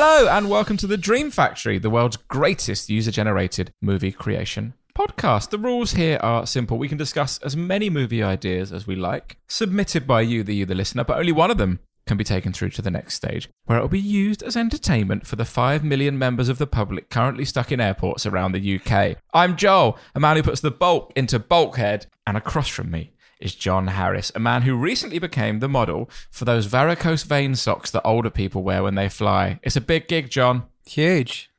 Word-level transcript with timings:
Hello, 0.00 0.28
and 0.28 0.48
welcome 0.48 0.76
to 0.76 0.86
the 0.86 0.96
Dream 0.96 1.28
Factory, 1.28 1.76
the 1.76 1.90
world's 1.90 2.16
greatest 2.16 2.88
user 2.88 3.10
generated 3.10 3.72
movie 3.82 4.12
creation 4.12 4.74
podcast. 4.96 5.50
The 5.50 5.58
rules 5.58 5.94
here 5.94 6.20
are 6.22 6.46
simple. 6.46 6.78
We 6.78 6.88
can 6.88 6.96
discuss 6.96 7.38
as 7.38 7.56
many 7.56 7.90
movie 7.90 8.22
ideas 8.22 8.72
as 8.72 8.86
we 8.86 8.94
like, 8.94 9.38
submitted 9.48 10.06
by 10.06 10.20
you, 10.20 10.44
the 10.44 10.54
you, 10.54 10.66
the 10.66 10.76
listener, 10.76 11.02
but 11.02 11.18
only 11.18 11.32
one 11.32 11.50
of 11.50 11.58
them 11.58 11.80
can 12.06 12.16
be 12.16 12.22
taken 12.22 12.52
through 12.52 12.70
to 12.70 12.80
the 12.80 12.92
next 12.92 13.14
stage, 13.14 13.48
where 13.64 13.76
it 13.76 13.80
will 13.80 13.88
be 13.88 13.98
used 13.98 14.44
as 14.44 14.56
entertainment 14.56 15.26
for 15.26 15.34
the 15.34 15.44
5 15.44 15.82
million 15.82 16.16
members 16.16 16.48
of 16.48 16.58
the 16.58 16.66
public 16.68 17.10
currently 17.10 17.44
stuck 17.44 17.72
in 17.72 17.80
airports 17.80 18.24
around 18.24 18.52
the 18.52 18.80
UK. 18.80 19.16
I'm 19.34 19.56
Joel, 19.56 19.98
a 20.14 20.20
man 20.20 20.36
who 20.36 20.44
puts 20.44 20.60
the 20.60 20.70
bulk 20.70 21.12
into 21.16 21.40
bulkhead, 21.40 22.06
and 22.24 22.36
across 22.36 22.68
from 22.68 22.92
me 22.92 23.14
is 23.40 23.54
John 23.54 23.88
Harris, 23.88 24.32
a 24.34 24.38
man 24.38 24.62
who 24.62 24.74
recently 24.76 25.18
became 25.18 25.60
the 25.60 25.68
model 25.68 26.10
for 26.30 26.44
those 26.44 26.66
varicose 26.66 27.22
vein 27.22 27.54
socks 27.54 27.90
that 27.92 28.02
older 28.04 28.30
people 28.30 28.62
wear 28.62 28.82
when 28.82 28.94
they 28.96 29.08
fly. 29.08 29.60
It's 29.62 29.76
a 29.76 29.80
big 29.80 30.08
gig, 30.08 30.30
John. 30.30 30.64
Huge. 30.86 31.50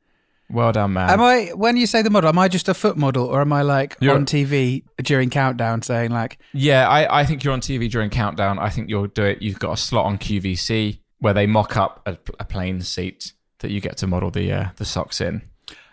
Well 0.50 0.72
done, 0.72 0.92
man. 0.94 1.10
Am 1.10 1.20
I 1.20 1.52
when 1.54 1.76
you 1.76 1.86
say 1.86 2.02
the 2.02 2.10
model? 2.10 2.28
Am 2.28 2.38
I 2.38 2.48
just 2.48 2.68
a 2.68 2.74
foot 2.74 2.96
model, 2.96 3.24
or 3.26 3.40
am 3.40 3.52
I 3.52 3.62
like 3.62 3.96
You're- 4.00 4.16
on 4.16 4.26
TV 4.26 4.82
during 5.02 5.30
countdown 5.30 5.82
saying 5.82 6.10
like, 6.10 6.38
Yeah, 6.52 6.88
I, 6.88 7.20
I 7.20 7.24
think 7.24 7.44
you're 7.44 7.52
on 7.52 7.60
TV 7.60 7.88
during 7.88 8.10
Countdown. 8.10 8.58
I 8.58 8.68
think 8.68 8.88
you'll 8.90 9.06
do 9.06 9.22
it. 9.22 9.40
You've 9.42 9.60
got 9.60 9.72
a 9.72 9.76
slot 9.76 10.06
on 10.06 10.18
QVC 10.18 10.98
where 11.20 11.32
they 11.34 11.46
mock 11.46 11.76
up 11.76 12.02
a, 12.04 12.18
a 12.40 12.44
plane 12.44 12.80
seat 12.80 13.32
that 13.60 13.70
you 13.70 13.80
get 13.80 13.96
to 13.98 14.06
model 14.08 14.30
the 14.32 14.52
uh, 14.52 14.68
the 14.76 14.84
socks 14.84 15.20
in. 15.20 15.42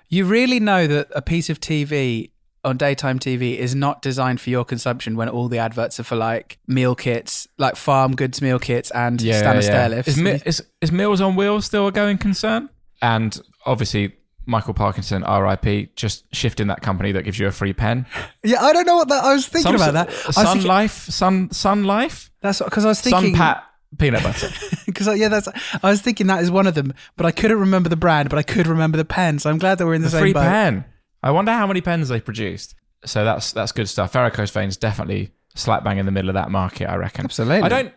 you 0.09 0.25
really 0.25 0.59
know 0.59 0.87
that 0.87 1.07
a 1.15 1.21
piece 1.21 1.49
of 1.51 1.59
TV 1.59 2.31
on 2.67 2.77
daytime 2.77 3.17
TV 3.19 3.57
is 3.57 3.73
not 3.73 4.01
designed 4.01 4.39
for 4.41 4.49
your 4.49 4.63
consumption 4.65 5.15
when 5.15 5.29
all 5.29 5.47
the 5.47 5.57
adverts 5.57 5.99
are 5.99 6.03
for 6.03 6.15
like 6.15 6.59
meal 6.67 6.93
kits, 6.95 7.47
like 7.57 7.75
farm 7.75 8.15
goods 8.15 8.41
meal 8.41 8.59
kits 8.59 8.91
and 8.91 9.21
Yeah, 9.21 9.39
Stanley 9.39 9.63
yeah. 9.63 9.69
stair 9.69 9.89
lifts. 9.89 10.09
Is, 10.09 10.17
Mi- 10.17 10.41
is, 10.45 10.63
is 10.81 10.91
Meals 10.91 11.21
on 11.21 11.35
Wheels 11.35 11.65
still 11.65 11.87
a 11.87 11.91
going 11.91 12.17
concern? 12.17 12.69
And 13.01 13.39
obviously, 13.65 14.13
Michael 14.45 14.73
Parkinson, 14.73 15.23
RIP, 15.23 15.95
just 15.95 16.23
shifting 16.33 16.67
that 16.67 16.81
company 16.81 17.11
that 17.11 17.23
gives 17.23 17.37
you 17.37 17.47
a 17.47 17.51
free 17.51 17.73
pen. 17.73 18.05
yeah, 18.43 18.63
I 18.63 18.71
don't 18.73 18.85
know 18.85 18.95
what 18.95 19.09
that. 19.09 19.23
I 19.23 19.33
was 19.33 19.47
thinking 19.47 19.75
about 19.75 19.93
that. 19.93 20.09
I 20.09 20.27
was 20.27 20.35
Sun 20.35 20.45
thinking, 20.45 20.67
Life, 20.67 20.91
Sun 20.91 21.51
Sun 21.51 21.83
Life, 21.83 22.31
that's 22.41 22.61
because 22.61 22.85
I 22.85 22.89
was 22.89 22.99
Sun 22.99 23.11
thinking 23.11 23.35
Pat 23.35 23.63
peanut 23.97 24.23
butter. 24.23 24.49
because 24.85 25.17
yeah, 25.19 25.27
that's. 25.27 25.47
I 25.83 25.89
was 25.89 26.01
thinking 26.01 26.27
that 26.27 26.41
is 26.41 26.49
one 26.49 26.65
of 26.65 26.75
them, 26.75 26.93
but 27.17 27.25
I 27.25 27.31
couldn't 27.31 27.59
remember 27.59 27.89
the 27.89 27.97
brand, 27.97 28.29
but 28.29 28.39
I 28.39 28.43
could 28.43 28.67
remember 28.67 28.97
the 28.97 29.05
pen. 29.05 29.39
So 29.39 29.49
I'm 29.49 29.57
glad 29.57 29.79
that 29.79 29.85
we're 29.85 29.95
in 29.95 30.01
the, 30.01 30.07
the 30.07 30.11
same 30.11 30.21
free 30.21 30.33
boat. 30.33 30.43
pen. 30.43 30.85
I 31.23 31.31
wonder 31.31 31.51
how 31.51 31.67
many 31.67 31.81
pens 31.81 32.09
they 32.09 32.19
produced. 32.21 32.75
So 33.05 33.23
that's 33.23 33.51
that's 33.51 33.71
good 33.71 33.87
stuff. 33.89 34.13
Varicose 34.13 34.51
veins 34.51 34.77
definitely 34.77 35.31
slap 35.55 35.83
bang 35.83 35.97
in 35.97 36.05
the 36.05 36.11
middle 36.11 36.29
of 36.29 36.35
that 36.35 36.51
market. 36.51 36.89
I 36.89 36.95
reckon. 36.95 37.25
Absolutely. 37.25 37.61
I 37.63 37.69
don't. 37.69 37.93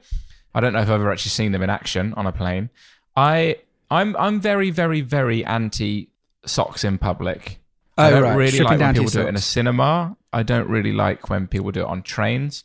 I 0.54 0.60
don't 0.60 0.72
know 0.72 0.80
if 0.80 0.88
I've 0.88 1.00
ever 1.00 1.12
actually 1.12 1.30
seen 1.30 1.52
them 1.52 1.62
in 1.62 1.70
action 1.70 2.12
on 2.14 2.26
a 2.26 2.32
plane. 2.32 2.70
I 3.16 3.56
I'm 3.90 4.16
I'm 4.16 4.40
very 4.40 4.70
very 4.70 5.00
very 5.00 5.44
anti 5.44 6.10
socks 6.44 6.84
in 6.84 6.98
public. 6.98 7.58
I 7.98 8.08
Oh, 8.08 8.10
don't 8.12 8.22
right. 8.22 8.34
really 8.36 8.50
Stripping 8.52 8.78
like 8.78 8.86
when 8.86 8.94
people 8.94 9.10
do 9.10 9.20
it 9.22 9.28
in 9.28 9.36
a 9.36 9.40
cinema. 9.40 10.16
I 10.32 10.42
don't 10.42 10.68
really 10.68 10.92
like 10.92 11.28
when 11.28 11.46
people 11.46 11.70
do 11.70 11.80
it 11.80 11.86
on 11.86 12.02
trains. 12.02 12.64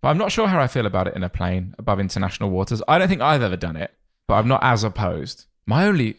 But 0.00 0.08
I'm 0.08 0.18
not 0.18 0.32
sure 0.32 0.48
how 0.48 0.60
I 0.60 0.66
feel 0.66 0.86
about 0.86 1.06
it 1.08 1.14
in 1.14 1.22
a 1.22 1.28
plane 1.28 1.74
above 1.78 2.00
international 2.00 2.50
waters. 2.50 2.82
I 2.88 2.98
don't 2.98 3.08
think 3.08 3.20
I've 3.20 3.42
ever 3.42 3.56
done 3.56 3.76
it, 3.76 3.92
but 4.26 4.34
I'm 4.34 4.48
not 4.48 4.60
as 4.62 4.82
opposed. 4.82 5.44
My 5.66 5.86
only 5.86 6.16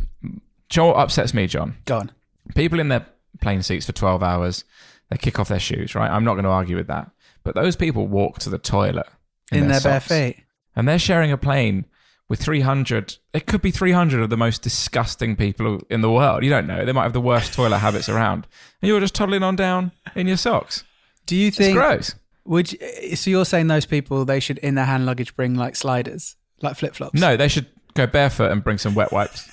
Joe 0.70 0.94
upsets 0.94 1.34
me, 1.34 1.48
John 1.48 1.76
Go 1.86 1.98
on. 2.00 2.12
people 2.56 2.80
in 2.80 2.88
their 2.90 3.06
plane 3.42 3.62
seats 3.64 3.86
for 3.86 3.92
12 3.94 4.22
hours. 4.24 4.64
They 5.10 5.18
kick 5.18 5.40
off 5.40 5.50
their 5.50 5.60
shoes 5.60 5.96
right? 5.96 6.10
I'm 6.10 6.24
not 6.24 6.34
going 6.34 6.46
to 6.46 6.50
argue 6.50 6.76
with 6.76 6.88
that. 6.88 7.12
But 7.44 7.56
those 7.56 7.76
people 7.76 8.08
walk 8.08 8.40
to 8.40 8.50
the 8.50 8.58
toilet 8.58 9.08
In, 9.52 9.68
their 9.68 9.82
bare 9.82 10.00
feet. 10.00 10.44
and 10.76 10.88
they're 10.88 10.98
sharing 11.00 11.32
a 11.32 11.38
plane 11.38 11.86
with 12.30 12.40
300 12.42 13.18
it 13.34 13.46
could 13.46 13.62
be 13.62 13.70
300 13.70 14.22
of 14.22 14.30
the 14.30 14.38
most 14.38 14.62
disgusting 14.62 15.36
people 15.36 15.82
in 15.90 16.02
the 16.02 16.10
world. 16.10 16.44
You 16.44 16.50
don't 16.50 16.68
know. 16.68 16.86
They 16.86 16.94
might 16.94 17.04
have 17.04 17.14
the 17.14 17.22
worst 17.22 17.54
toilet 17.54 17.80
habits 17.80 18.08
around. 18.10 18.48
And 18.82 18.88
you're 18.90 19.00
just 19.02 19.14
toddling 19.14 19.44
on 19.44 19.56
down 19.56 19.92
in 20.16 20.28
your 20.28 20.38
socks. 20.38 20.84
Do 21.26 21.36
you 21.36 21.48
it's 21.50 21.58
think? 21.58 21.76
gross. 21.76 22.16
Would 22.46 22.74
you, 22.74 23.16
so 23.16 23.30
you're 23.30 23.46
saying 23.46 23.68
those 23.68 23.86
people 23.86 24.26
they 24.26 24.40
should 24.40 24.58
in 24.60 24.76
their 24.76 24.86
hand 24.86 25.06
luggage 25.06 25.36
bring 25.36 25.56
like 25.56 25.76
sliders, 25.76 26.36
like 26.62 26.76
flip 26.76 26.94
flops? 26.96 27.20
no 27.20 27.38
they 27.38 27.48
should 27.48 27.68
go 27.94 28.06
barefoot 28.08 28.52
and 28.52 28.64
bring 28.64 28.78
some 28.78 28.96
wet 28.96 29.12
wipes 29.14 29.50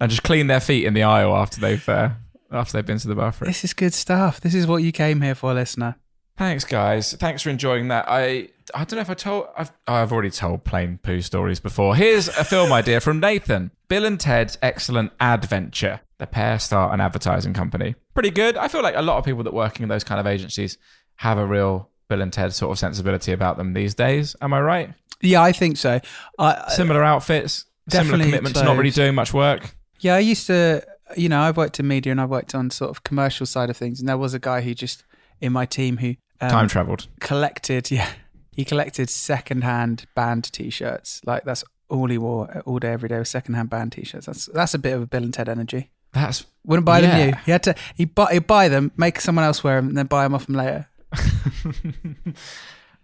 and 0.00 0.10
just 0.10 0.22
clean 0.22 0.46
their 0.46 0.60
feet 0.60 0.84
in 0.86 0.94
the 0.94 1.02
aisle 1.02 1.36
after 1.36 1.60
they've 1.60 1.86
uh, 1.88 2.10
after 2.50 2.72
they've 2.72 2.86
been 2.86 2.98
to 2.98 3.08
the 3.08 3.14
bathroom 3.14 3.48
This 3.48 3.64
is 3.64 3.72
good 3.74 3.94
stuff. 3.94 4.40
This 4.40 4.54
is 4.54 4.66
what 4.66 4.78
you 4.82 4.92
came 4.92 5.20
here 5.20 5.34
for, 5.34 5.52
listener. 5.54 5.96
Thanks, 6.36 6.64
guys. 6.64 7.14
Thanks 7.14 7.42
for 7.42 7.50
enjoying 7.50 7.88
that. 7.88 8.04
I 8.08 8.48
I 8.74 8.84
don't 8.84 8.92
know 8.92 9.00
if 9.00 9.10
I 9.10 9.14
told 9.14 9.48
I've 9.56 9.72
I've 9.88 10.12
already 10.12 10.30
told 10.30 10.62
plain 10.64 10.98
poo 11.02 11.20
stories 11.20 11.58
before. 11.60 11.96
Here's 11.96 12.28
a 12.28 12.44
film 12.44 12.72
idea 12.72 13.00
from 13.00 13.18
Nathan. 13.18 13.72
Bill 13.88 14.04
and 14.04 14.20
Ted's 14.20 14.56
Excellent 14.62 15.12
Adventure. 15.20 16.00
The 16.18 16.26
pair 16.26 16.58
start 16.58 16.92
an 16.94 17.00
advertising 17.00 17.54
company. 17.54 17.94
Pretty 18.14 18.30
good. 18.30 18.56
I 18.56 18.68
feel 18.68 18.82
like 18.82 18.94
a 18.96 19.02
lot 19.02 19.18
of 19.18 19.24
people 19.24 19.42
that 19.44 19.54
working 19.54 19.82
in 19.82 19.88
those 19.88 20.04
kind 20.04 20.20
of 20.20 20.26
agencies 20.26 20.78
have 21.16 21.38
a 21.38 21.46
real 21.46 21.90
Bill 22.08 22.22
and 22.22 22.32
Ted 22.32 22.52
sort 22.54 22.70
of 22.70 22.78
sensibility 22.78 23.32
about 23.32 23.56
them 23.56 23.72
these 23.74 23.94
days. 23.94 24.36
Am 24.40 24.52
I 24.54 24.60
right? 24.60 24.94
Yeah, 25.20 25.42
I 25.42 25.50
think 25.52 25.76
so. 25.76 26.00
I, 26.38 26.70
Similar 26.70 27.02
outfits, 27.02 27.64
similar 27.88 28.04
Definitely 28.10 28.24
commitment 28.26 28.56
to 28.56 28.64
not 28.64 28.76
really 28.76 28.90
doing 28.90 29.14
much 29.16 29.34
work. 29.34 29.74
yeah, 30.00 30.14
I 30.14 30.20
used 30.20 30.46
to. 30.46 30.84
You 31.16 31.28
know, 31.28 31.40
I've 31.40 31.56
worked 31.56 31.80
in 31.80 31.88
media 31.88 32.12
and 32.12 32.20
I've 32.20 32.30
worked 32.30 32.54
on 32.54 32.70
sort 32.70 32.90
of 32.90 33.02
commercial 33.04 33.46
side 33.46 33.70
of 33.70 33.76
things, 33.76 34.00
and 34.00 34.08
there 34.08 34.18
was 34.18 34.34
a 34.34 34.38
guy 34.38 34.60
who 34.60 34.74
just 34.74 35.04
in 35.40 35.52
my 35.52 35.64
team 35.66 35.96
who 35.98 36.16
um, 36.40 36.50
Time 36.50 36.68
traveled. 36.68 37.06
collected. 37.20 37.90
Yeah, 37.90 38.08
he 38.52 38.64
collected 38.64 39.08
secondhand 39.08 40.06
band 40.14 40.52
T-shirts. 40.52 41.20
Like 41.24 41.44
that's 41.44 41.64
all 41.88 42.08
he 42.08 42.18
wore 42.18 42.60
all 42.66 42.78
day, 42.78 42.92
every 42.92 43.08
day 43.08 43.18
was 43.18 43.28
secondhand 43.30 43.70
band 43.70 43.92
T-shirts. 43.92 44.26
That's 44.26 44.46
that's 44.46 44.74
a 44.74 44.78
bit 44.78 44.94
of 44.94 45.02
a 45.02 45.06
Bill 45.06 45.22
and 45.22 45.32
Ted 45.32 45.48
energy. 45.48 45.90
That's 46.12 46.44
Wouldn't 46.64 46.84
buy 46.86 46.98
Yeah. 47.00 47.16
them 47.16 47.26
new. 47.30 47.36
He 47.46 47.52
had 47.52 47.62
to. 47.64 47.74
He 47.94 48.04
buy 48.04 48.32
he'd 48.32 48.46
buy 48.46 48.68
them, 48.68 48.90
make 48.96 49.20
someone 49.20 49.44
else 49.44 49.62
wear 49.64 49.76
them, 49.76 49.88
and 49.88 49.96
then 49.96 50.06
buy 50.06 50.24
them 50.24 50.34
off 50.34 50.46
them 50.46 50.56
later. 50.56 50.88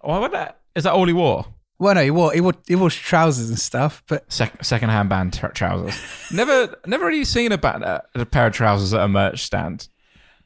oh, 0.02 0.10
I 0.10 0.18
wonder, 0.18 0.52
is 0.74 0.84
that 0.84 0.92
all 0.92 1.06
he 1.06 1.12
wore? 1.12 1.46
Well, 1.78 1.94
no, 1.96 2.02
he 2.02 2.10
wore 2.10 2.32
he 2.32 2.40
wore 2.40 2.54
he 2.66 2.76
wore 2.76 2.90
trousers 2.90 3.48
and 3.48 3.58
stuff, 3.58 4.02
but 4.08 4.30
Sec- 4.32 4.64
second-hand 4.64 5.08
band 5.08 5.32
tr- 5.34 5.48
trousers. 5.48 5.94
never, 6.32 6.76
never 6.86 7.06
really 7.06 7.24
seen 7.24 7.50
a, 7.52 7.58
ba- 7.58 8.02
uh, 8.14 8.20
a 8.20 8.24
pair 8.26 8.46
of 8.46 8.52
trousers 8.52 8.94
at 8.94 9.00
a 9.00 9.08
merch 9.08 9.42
stand. 9.42 9.88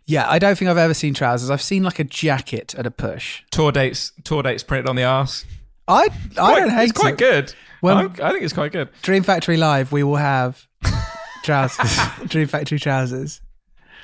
yeah, 0.07 0.29
I 0.29 0.39
don't 0.39 0.57
think 0.57 0.71
I've 0.71 0.79
ever 0.79 0.95
seen 0.95 1.13
trousers. 1.15 1.51
I've 1.51 1.61
seen 1.63 1.83
like 1.83 1.99
a 1.99 2.05
jacket 2.05 2.75
at 2.77 2.87
a 2.87 2.91
push. 2.91 3.43
Tour 3.51 3.73
dates, 3.73 4.13
tour 4.25 4.43
dates 4.43 4.63
printed 4.63 4.89
on 4.89 4.97
the 4.97 5.05
arse. 5.05 5.45
I 5.87 6.05
I 6.05 6.09
Quite- 6.35 6.61
don't 6.61 6.71
hate 6.71 6.91
It's 6.91 6.99
quite 7.01 7.13
it. 7.15 7.19
good. 7.19 7.55
Well, 7.83 7.99
I'm- 7.99 8.11
think 8.15 8.43
it's 8.43 8.53
quite 8.55 8.73
good. 8.73 8.89
Dream 9.03 9.23
Factory 9.23 9.57
Live, 9.59 9.93
we 9.93 10.03
will 10.03 10.17
have 10.17 10.67
trousers. 11.45 11.91
Dream 12.27 12.47
Factory 12.49 12.79
trousers. 12.79 13.41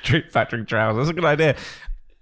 Dream 0.03 0.23
factory 0.29 0.63
trousers. 0.63 1.07
That's 1.07 1.09
a 1.09 1.13
good 1.13 1.25
idea. 1.25 1.55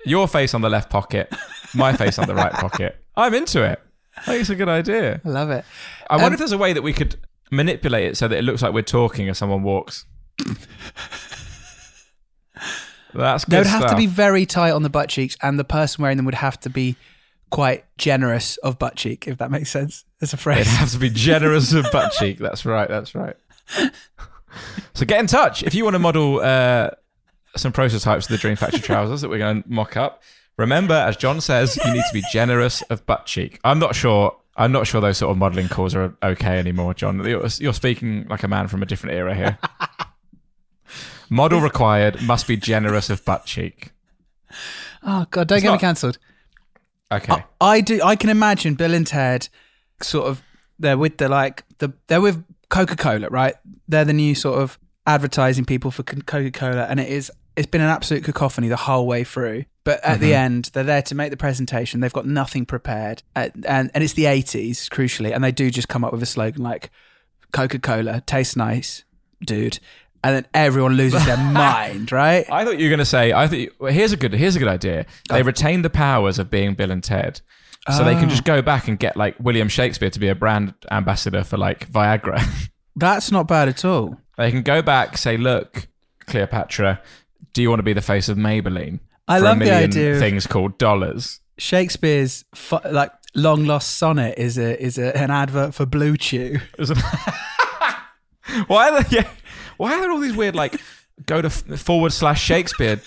Your 0.06 0.28
face 0.30 0.54
on 0.54 0.62
the 0.62 0.70
left 0.70 0.90
pocket, 0.90 1.34
my 1.74 1.92
face 1.94 2.18
on 2.18 2.28
the 2.28 2.36
right 2.36 2.52
pocket. 2.66 2.96
I'm 3.18 3.34
into 3.34 3.62
it. 3.64 3.82
I 4.18 4.22
think 4.22 4.42
it's 4.42 4.50
a 4.50 4.56
good 4.56 4.70
idea. 4.70 5.22
I 5.26 5.30
love 5.30 5.50
it. 5.50 5.66
I 6.10 6.16
wonder 6.16 6.28
Um, 6.28 6.34
if 6.34 6.40
there's 6.40 6.52
a 6.52 6.58
way 6.58 6.74
that 6.74 6.82
we 6.84 6.94
could 6.94 7.16
manipulate 7.52 8.06
it 8.12 8.18
so 8.18 8.28
that 8.28 8.38
it 8.38 8.44
looks 8.44 8.62
like 8.62 8.74
we're 8.74 8.82
talking 8.84 9.30
as 9.30 9.38
someone 9.38 9.64
walks. 9.64 10.06
That's 13.14 13.46
good 13.46 13.52
They 13.52 13.58
would 13.60 13.68
have 13.68 13.90
to 13.92 13.96
be 13.96 14.08
very 14.08 14.46
tight 14.46 14.72
on 14.72 14.82
the 14.84 14.90
butt 14.90 15.10
cheeks, 15.10 15.38
and 15.42 15.60
the 15.60 15.64
person 15.64 16.02
wearing 16.02 16.18
them 16.18 16.26
would 16.26 16.34
have 16.36 16.60
to 16.62 16.70
be 16.70 16.96
quite 17.52 17.86
generous 17.98 18.58
of 18.58 18.80
butt 18.80 18.96
cheek, 18.96 19.28
if 19.28 19.38
that 19.38 19.52
makes 19.52 19.70
sense 19.70 20.06
as 20.22 20.34
a 20.34 20.38
phrase, 20.38 20.62
It'd 20.62 20.74
have 20.74 20.92
to 20.92 20.98
be 20.98 21.10
generous 21.12 21.74
of 21.74 21.86
butt 21.92 22.12
cheek. 22.14 22.40
That's 22.40 22.66
right. 22.66 22.88
That's 22.90 23.14
right. 23.16 23.36
So 24.94 25.04
get 25.04 25.20
in 25.20 25.26
touch 25.26 25.64
if 25.64 25.74
you 25.74 25.84
want 25.84 25.96
to 25.96 26.00
model 26.00 26.40
uh, 26.40 26.92
some 27.58 27.72
prototypes 27.72 28.26
of 28.26 28.30
the 28.30 28.38
Dream 28.38 28.56
Factory 28.56 28.82
trousers 28.82 29.22
that 29.22 29.30
we're 29.30 29.40
going 29.40 29.64
to 29.64 29.70
mock 29.70 29.98
up. 29.98 30.22
Remember, 30.58 30.94
as 30.94 31.18
John 31.18 31.42
says, 31.42 31.78
you 31.84 31.94
need 31.94 32.04
to 32.08 32.14
be 32.14 32.24
generous 32.32 32.82
of 32.84 33.06
butt 33.06 33.26
cheek. 33.26 33.60
I'm 33.64 33.80
not 33.80 33.96
sure. 33.96 34.36
I'm 34.56 34.72
not 34.72 34.86
sure 34.86 35.02
those 35.02 35.18
sort 35.18 35.32
of 35.32 35.38
modelling 35.38 35.68
calls 35.68 35.96
are 35.96 36.16
okay 36.22 36.60
anymore, 36.60 36.94
John. 36.94 37.26
You're, 37.26 37.48
you're 37.58 37.74
speaking 37.74 38.28
like 38.30 38.44
a 38.44 38.48
man 38.48 38.68
from 38.68 38.84
a 38.84 38.86
different 38.86 39.16
era 39.16 39.34
here. 39.34 39.58
Model 41.30 41.60
required 41.60 42.22
must 42.22 42.48
be 42.48 42.56
generous 42.56 43.10
of 43.10 43.26
butt 43.26 43.46
cheek. 43.46 43.92
Oh 45.02 45.26
god, 45.32 45.48
don't 45.48 45.58
It's 45.58 45.64
get 45.64 45.72
me 45.72 45.80
cancelled. 45.80 46.20
Okay. 47.12 47.44
I 47.60 47.82
do. 47.82 48.02
I 48.04 48.16
can 48.16 48.30
imagine 48.30 48.76
Bill 48.76 48.94
and 48.94 49.08
Ted, 49.08 49.50
sort 50.02 50.28
of. 50.28 50.42
They're 50.78 50.98
with 50.98 51.18
the 51.18 51.30
like 51.30 51.64
the. 51.80 51.94
They're 52.08 52.22
with 52.22 52.44
Coca 52.70 52.96
Cola, 52.96 53.30
right? 53.30 53.56
They're 53.88 54.06
the 54.06 54.14
new 54.14 54.36
sort 54.36 54.62
of 54.62 54.78
advertising 55.08 55.66
people 55.66 55.90
for 55.92 56.04
Coca 56.04 56.52
Cola, 56.52 56.86
and 56.86 57.00
it 57.00 57.10
is. 57.10 57.32
It's 57.56 57.68
been 57.68 57.82
an 57.82 57.90
absolute 57.90 58.24
cacophony 58.24 58.68
the 58.68 58.76
whole 58.76 59.06
way 59.06 59.24
through. 59.24 59.66
But 59.84 60.04
at 60.04 60.20
the 60.22 60.34
end, 60.34 60.70
they're 60.74 60.84
there 60.86 61.02
to 61.04 61.16
make 61.16 61.30
the 61.30 61.38
presentation. 61.38 62.00
They've 62.00 62.12
got 62.14 62.26
nothing 62.26 62.66
prepared, 62.66 63.22
Uh, 63.36 63.50
and 63.66 63.92
and 63.94 64.04
it's 64.04 64.14
the 64.14 64.26
eighties, 64.28 64.88
crucially, 64.90 65.34
and 65.36 65.44
they 65.44 65.52
do 65.52 65.70
just 65.70 65.90
come 65.90 66.04
up 66.06 66.14
with 66.14 66.24
a 66.24 66.26
slogan 66.26 66.64
like 66.64 66.90
"Coca 67.52 67.80
Cola 67.80 68.22
tastes 68.22 68.56
nice, 68.56 69.04
dude," 69.46 69.80
and 70.24 70.36
then 70.38 70.46
everyone 70.54 70.94
loses 70.94 71.26
their 71.26 71.36
mind, 71.52 72.12
right? 72.14 72.50
I 72.50 72.64
thought 72.64 72.80
you 72.80 72.86
were 72.86 72.90
going 72.92 73.00
to 73.00 73.06
say. 73.06 73.34
I 73.34 73.48
thought. 73.48 73.68
Well, 73.80 73.92
here's 73.92 74.14
a 74.14 74.18
good. 74.18 74.34
Here's 74.34 74.56
a 74.56 74.60
good 74.60 74.70
idea. 74.70 75.06
They 75.30 75.42
Oh. 75.42 75.46
retain 75.46 75.82
the 75.82 75.90
powers 75.90 76.40
of 76.40 76.50
being 76.50 76.76
Bill 76.76 76.90
and 76.90 77.04
Ted, 77.04 77.42
so 77.92 78.06
they 78.06 78.16
can 78.16 78.26
Oh. 78.26 78.30
just 78.30 78.46
go 78.46 78.62
back 78.62 78.88
and 78.88 78.98
get 78.98 79.18
like 79.18 79.36
William 79.38 79.68
Shakespeare 79.68 80.10
to 80.10 80.20
be 80.20 80.30
a 80.30 80.36
brand 80.36 80.74
ambassador 80.92 81.44
for 81.44 81.58
like 81.58 81.92
Viagra. 81.92 82.42
That's 82.96 83.32
not 83.34 83.48
bad 83.50 83.68
at 83.68 83.84
all. 83.84 84.18
they 84.38 84.50
can 84.50 84.62
go 84.62 84.82
back, 84.82 85.18
say, 85.18 85.36
"Look, 85.36 85.88
Cleopatra, 86.26 87.02
do 87.54 87.62
you 87.62 87.70
want 87.70 87.80
to 87.80 87.84
be 87.84 87.94
the 87.94 88.02
face 88.02 88.30
of 88.30 88.38
Maybelline?" 88.38 89.00
I 89.28 89.40
love 89.40 89.60
the 89.60 89.72
idea 89.74 90.14
of- 90.14 90.20
things 90.20 90.46
called 90.48 90.78
dollars. 90.78 91.40
Shakespeare's 91.58 92.44
fu- 92.54 92.80
like 92.90 93.12
long 93.36 93.66
lost 93.66 93.98
sonnet 93.98 94.36
is 94.38 94.58
a 94.58 94.82
is 94.84 94.98
a, 94.98 95.16
an 95.16 95.32
advert 95.32 95.74
for 95.74 95.86
BlueChew. 95.86 96.62
Why 98.68 98.90
are 98.90 99.02
there, 99.04 99.22
yeah, 99.24 99.30
why 99.78 99.94
are 99.94 100.02
there 100.02 100.12
all 100.12 100.20
these 100.20 100.36
weird 100.36 100.56
like 100.56 100.80
go 101.26 101.42
to 101.42 101.48
f- 101.48 101.64
forward 101.80 102.12
slash 102.12 102.44
Shakespeare 102.44 103.00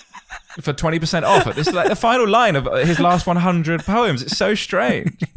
for 0.61 0.73
twenty 0.73 0.99
percent 0.99 1.25
off? 1.25 1.45
This 1.55 1.67
is 1.67 1.73
like 1.73 1.89
the 1.89 1.95
final 1.95 2.27
line 2.27 2.55
of 2.55 2.65
his 2.87 2.99
last 2.99 3.27
one 3.27 3.37
hundred 3.37 3.81
poems. 3.85 4.21
It's 4.23 4.37
so 4.37 4.55
strange. 4.55 5.21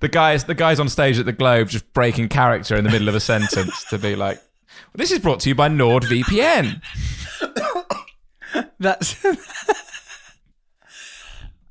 The 0.00 0.06
guys, 0.06 0.44
the 0.44 0.54
guys 0.54 0.78
on 0.78 0.88
stage 0.88 1.18
at 1.18 1.26
the 1.26 1.32
Globe 1.32 1.70
just 1.70 1.92
breaking 1.92 2.28
character 2.28 2.76
in 2.76 2.84
the 2.84 2.90
middle 2.90 3.08
of 3.08 3.16
a 3.16 3.20
sentence 3.20 3.82
to 3.90 3.98
be 3.98 4.14
like, 4.14 4.40
"This 4.94 5.10
is 5.10 5.18
brought 5.18 5.40
to 5.40 5.48
you 5.48 5.56
by 5.56 5.68
NordVPN." 5.68 6.80
That's. 8.78 9.24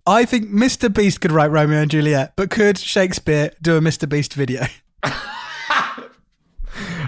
I 0.07 0.23
think 0.23 0.49
Mr. 0.49 0.93
Beast 0.93 1.19
could 1.19 1.33
write 1.33 1.51
Romeo 1.51 1.81
and 1.81 1.91
Juliet, 1.91 2.33
but 2.37 2.49
could 2.49 2.77
Shakespeare 2.77 3.51
do 3.61 3.75
a 3.75 3.81
Mr. 3.81 4.07
Beast 4.07 4.33
video? 4.33 4.65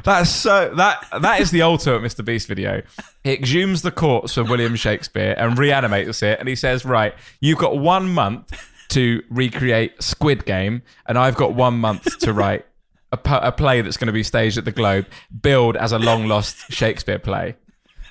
That's 0.04 0.30
so 0.30 0.74
that 0.76 1.06
that 1.22 1.42
is 1.42 1.52
the 1.52 1.62
ultimate 1.62 2.02
Mr. 2.02 2.24
Beast 2.26 2.48
video. 2.48 2.82
He 3.24 3.36
exhumes 3.38 3.84
the 3.84 3.92
corpse 3.92 4.38
of 4.38 4.50
William 4.50 4.76
Shakespeare 4.76 5.36
and 5.38 5.58
reanimates 5.58 6.24
it, 6.24 6.40
and 6.40 6.48
he 6.50 6.56
says, 6.56 6.86
"Right, 6.86 7.14
you've 7.40 7.58
got 7.58 7.78
one 7.78 8.10
month 8.10 8.52
to 8.90 9.22
recreate 9.30 10.02
Squid 10.02 10.46
Game, 10.46 10.82
and 11.06 11.18
I've 11.18 11.36
got 11.36 11.54
one 11.54 11.76
month 11.76 12.20
to 12.20 12.34
write 12.34 12.66
a, 13.12 13.20
a 13.24 13.52
play 13.52 13.82
that's 13.82 13.98
going 13.98 14.08
to 14.08 14.14
be 14.14 14.24
staged 14.24 14.58
at 14.58 14.66
the 14.66 14.72
Globe, 14.72 15.06
billed 15.42 15.78
as 15.78 15.92
a 15.92 16.00
long 16.00 16.28
lost 16.28 16.72
Shakespeare 16.72 17.20
play." 17.20 17.56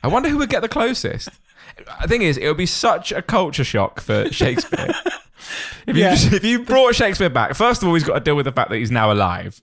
I 0.02 0.08
wonder 0.08 0.28
who 0.28 0.38
would 0.38 0.50
get 0.50 0.62
the 0.62 0.68
closest. 0.68 1.28
The 2.02 2.08
thing 2.08 2.22
is, 2.22 2.36
it 2.36 2.46
would 2.48 2.56
be 2.56 2.66
such 2.66 3.12
a 3.12 3.22
culture 3.22 3.64
shock 3.64 4.00
for 4.00 4.28
Shakespeare. 4.32 4.92
If 5.86 5.96
you, 5.96 6.02
Yeah. 6.02 6.12
if 6.18 6.44
you 6.44 6.64
brought 6.64 6.94
Shakespeare 6.94 7.30
back, 7.30 7.54
first 7.54 7.82
of 7.82 7.88
all, 7.88 7.94
he's 7.94 8.04
got 8.04 8.14
to 8.14 8.20
deal 8.20 8.36
with 8.36 8.44
the 8.46 8.52
fact 8.52 8.70
that 8.70 8.76
he's 8.76 8.90
now 8.90 9.12
alive, 9.12 9.62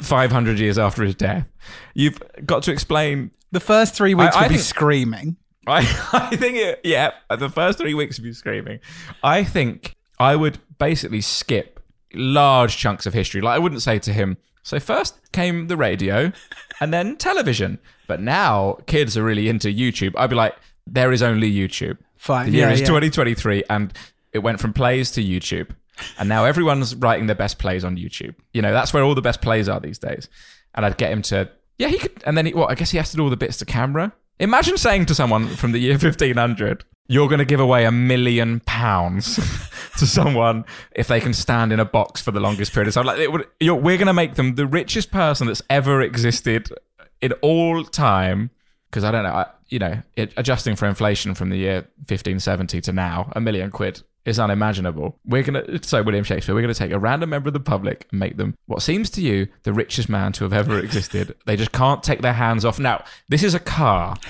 500 0.00 0.58
years 0.58 0.78
after 0.78 1.04
his 1.04 1.14
death. 1.14 1.46
You've 1.94 2.20
got 2.44 2.62
to 2.64 2.72
explain. 2.72 3.30
The 3.50 3.60
first 3.60 3.94
three 3.94 4.14
weeks 4.14 4.36
I 4.36 4.42
would 4.42 4.48
be 4.48 4.54
think- 4.56 4.64
screaming. 4.66 5.36
I, 5.68 5.80
I 6.14 6.34
think, 6.36 6.56
it, 6.56 6.80
yeah, 6.82 7.10
the 7.28 7.50
first 7.50 7.76
three 7.78 7.92
weeks 7.92 8.18
of 8.18 8.24
you 8.24 8.32
screaming, 8.32 8.78
I 9.22 9.44
think 9.44 9.96
I 10.18 10.34
would 10.34 10.58
basically 10.78 11.20
skip 11.20 11.78
large 12.14 12.78
chunks 12.78 13.04
of 13.04 13.12
history. 13.12 13.42
Like, 13.42 13.56
I 13.56 13.58
wouldn't 13.58 13.82
say 13.82 13.98
to 13.98 14.12
him, 14.14 14.38
so 14.62 14.80
first 14.80 15.30
came 15.32 15.66
the 15.68 15.76
radio 15.76 16.32
and 16.80 16.90
then 16.92 17.16
television, 17.16 17.78
but 18.06 18.18
now 18.18 18.78
kids 18.86 19.14
are 19.18 19.22
really 19.22 19.50
into 19.50 19.68
YouTube. 19.68 20.14
I'd 20.16 20.30
be 20.30 20.36
like, 20.36 20.54
there 20.92 21.12
is 21.12 21.22
only 21.22 21.52
YouTube. 21.52 21.98
Fine, 22.16 22.46
The 22.46 22.52
year 22.52 22.66
yeah, 22.68 22.74
is 22.74 22.80
yeah. 22.80 22.86
2023, 22.86 23.64
and 23.70 23.92
it 24.32 24.40
went 24.40 24.60
from 24.60 24.72
plays 24.72 25.10
to 25.12 25.22
YouTube. 25.22 25.70
And 26.18 26.28
now 26.28 26.44
everyone's 26.44 26.94
writing 26.94 27.26
their 27.26 27.36
best 27.36 27.58
plays 27.58 27.84
on 27.84 27.96
YouTube. 27.96 28.34
You 28.52 28.62
know, 28.62 28.72
that's 28.72 28.92
where 28.92 29.02
all 29.02 29.14
the 29.14 29.22
best 29.22 29.40
plays 29.40 29.68
are 29.68 29.80
these 29.80 29.98
days. 29.98 30.28
And 30.74 30.86
I'd 30.86 30.96
get 30.96 31.10
him 31.10 31.22
to, 31.22 31.50
yeah, 31.78 31.88
he 31.88 31.98
could. 31.98 32.22
And 32.24 32.36
then, 32.36 32.46
he, 32.46 32.54
well, 32.54 32.68
I 32.68 32.74
guess 32.74 32.90
he 32.90 32.98
has 32.98 33.10
to 33.10 33.16
do 33.16 33.24
all 33.24 33.30
the 33.30 33.36
bits 33.36 33.56
to 33.58 33.64
camera. 33.64 34.12
Imagine 34.38 34.76
saying 34.76 35.06
to 35.06 35.14
someone 35.14 35.48
from 35.48 35.72
the 35.72 35.78
year 35.78 35.92
1500, 35.98 36.84
you're 37.08 37.26
going 37.28 37.38
to 37.40 37.44
give 37.44 37.60
away 37.60 37.84
a 37.84 37.90
million 37.90 38.60
pounds 38.60 39.36
to 39.98 40.06
someone 40.06 40.64
if 40.92 41.08
they 41.08 41.20
can 41.20 41.32
stand 41.32 41.72
in 41.72 41.80
a 41.80 41.84
box 41.84 42.20
for 42.20 42.30
the 42.30 42.40
longest 42.40 42.72
period 42.72 42.88
of 42.88 42.94
time. 42.94 43.06
Like, 43.06 43.18
it 43.18 43.32
would, 43.32 43.46
you're, 43.58 43.74
we're 43.74 43.96
going 43.96 44.06
to 44.06 44.12
make 44.12 44.34
them 44.34 44.54
the 44.54 44.66
richest 44.66 45.10
person 45.10 45.46
that's 45.46 45.62
ever 45.68 46.00
existed 46.00 46.72
in 47.20 47.32
all 47.42 47.82
time 47.84 48.50
because 48.90 49.04
I 49.04 49.10
don't 49.10 49.24
know, 49.24 49.30
I, 49.30 49.46
you 49.68 49.78
know, 49.78 50.02
it, 50.16 50.32
adjusting 50.36 50.76
for 50.76 50.86
inflation 50.86 51.34
from 51.34 51.50
the 51.50 51.56
year 51.56 51.74
1570 52.06 52.80
to 52.82 52.92
now, 52.92 53.30
a 53.34 53.40
million 53.40 53.70
quid 53.70 54.02
is 54.24 54.38
unimaginable. 54.38 55.18
We're 55.24 55.42
gonna, 55.42 55.82
so 55.82 56.02
William 56.02 56.24
Shakespeare, 56.24 56.54
we're 56.54 56.60
gonna 56.60 56.74
take 56.74 56.92
a 56.92 56.98
random 56.98 57.30
member 57.30 57.48
of 57.48 57.54
the 57.54 57.60
public 57.60 58.06
and 58.10 58.20
make 58.20 58.36
them 58.36 58.56
what 58.66 58.82
seems 58.82 59.10
to 59.10 59.22
you 59.22 59.48
the 59.62 59.72
richest 59.72 60.08
man 60.08 60.32
to 60.32 60.44
have 60.44 60.52
ever 60.52 60.78
existed. 60.78 61.34
they 61.46 61.56
just 61.56 61.72
can't 61.72 62.02
take 62.02 62.20
their 62.20 62.34
hands 62.34 62.64
off. 62.64 62.78
Now, 62.78 63.04
this 63.28 63.42
is 63.42 63.54
a 63.54 63.60
car. 63.60 64.16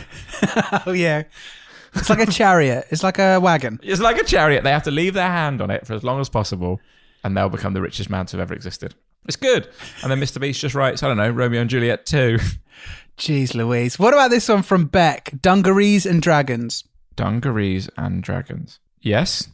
Oh 0.87 0.93
yeah, 0.93 1.25
it's 1.95 2.09
like 2.09 2.21
a 2.21 2.31
chariot. 2.31 2.87
It's 2.91 3.03
like 3.03 3.19
a 3.19 3.39
wagon. 3.39 3.81
It's 3.83 4.01
like 4.01 4.19
a 4.19 4.25
chariot. 4.25 4.65
They 4.65 4.71
have 4.71 4.85
to 4.85 4.91
leave 4.91 5.15
their 5.15 5.29
hand 5.29 5.61
on 5.61 5.71
it 5.71 5.87
for 5.87 5.95
as 5.95 6.05
long 6.05 6.21
as 6.21 6.29
possible, 6.29 6.81
and 7.25 7.37
they'll 7.37 7.49
become 7.49 7.75
the 7.75 7.83
richest 7.83 8.09
man 8.09 8.27
to 8.27 8.37
have 8.37 8.43
ever 8.43 8.55
existed. 8.55 8.95
It's 9.27 9.37
good. 9.37 9.69
And 10.03 10.11
then 10.11 10.21
Mr. 10.21 10.41
Beast 10.41 10.61
just 10.61 10.75
writes, 10.75 11.03
I 11.03 11.09
don't 11.09 11.17
know, 11.17 11.31
Romeo 11.31 11.61
and 11.61 11.69
Juliet 11.69 12.07
2. 12.07 12.39
Jeez 13.19 13.55
Louise. 13.55 13.99
What 13.99 14.15
about 14.15 14.31
this 14.31 14.49
one 14.49 14.63
from 14.63 14.87
Beck? 14.87 15.33
Dungarees 15.43 16.07
and 16.07 16.23
dragons. 16.23 16.85
Dungarees 17.17 17.91
and 17.97 18.23
dragons. 18.23 18.79
Yes. 19.01 19.49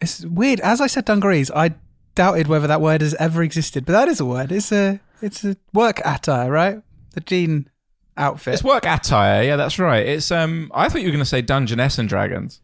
It's 0.00 0.24
weird. 0.24 0.60
As 0.60 0.80
I 0.80 0.88
said, 0.88 1.04
dungarees. 1.04 1.50
I 1.50 1.74
doubted 2.14 2.48
whether 2.48 2.66
that 2.66 2.80
word 2.80 3.00
has 3.00 3.14
ever 3.14 3.42
existed, 3.42 3.86
but 3.86 3.92
that 3.92 4.08
is 4.08 4.20
a 4.20 4.24
word. 4.24 4.50
It's 4.50 4.72
a 4.72 5.00
it's 5.22 5.44
a 5.44 5.56
work 5.72 6.00
attire, 6.04 6.50
right? 6.50 6.82
The 7.14 7.20
jean 7.20 7.70
outfit. 8.16 8.54
It's 8.54 8.64
work 8.64 8.84
attire. 8.84 9.42
Yeah, 9.44 9.56
that's 9.56 9.78
right. 9.78 10.04
It's 10.06 10.30
um. 10.30 10.70
I 10.74 10.88
thought 10.88 11.00
you 11.00 11.08
were 11.08 11.12
going 11.12 11.20
to 11.20 11.24
say 11.24 11.42
Dungeness 11.42 11.98
and 11.98 12.08
Dragons, 12.08 12.60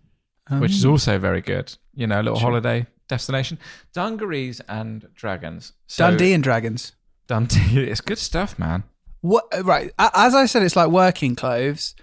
which 0.50 0.73
is 0.73 0.85
also 0.85 1.19
very 1.19 1.41
good. 1.41 1.76
You 1.95 2.07
know, 2.07 2.21
a 2.21 2.23
little 2.23 2.38
holiday 2.38 2.87
destination. 3.09 3.59
Dungarees 3.93 4.61
and 4.69 5.09
Dragons. 5.14 5.73
So, 5.87 6.09
Dundee 6.09 6.33
and 6.33 6.43
dragons. 6.43 6.93
Dundee. 7.26 7.85
It's 7.91 8.00
good 8.00 8.19
stuff, 8.19 8.59
man. 8.59 8.85
What? 9.25 9.47
Right. 9.64 9.90
As 9.99 10.35
I 10.35 10.45
said, 10.45 10.62
it's 10.64 10.76
like 10.76 10.90
working 10.90 11.35
clothes. 11.35 11.95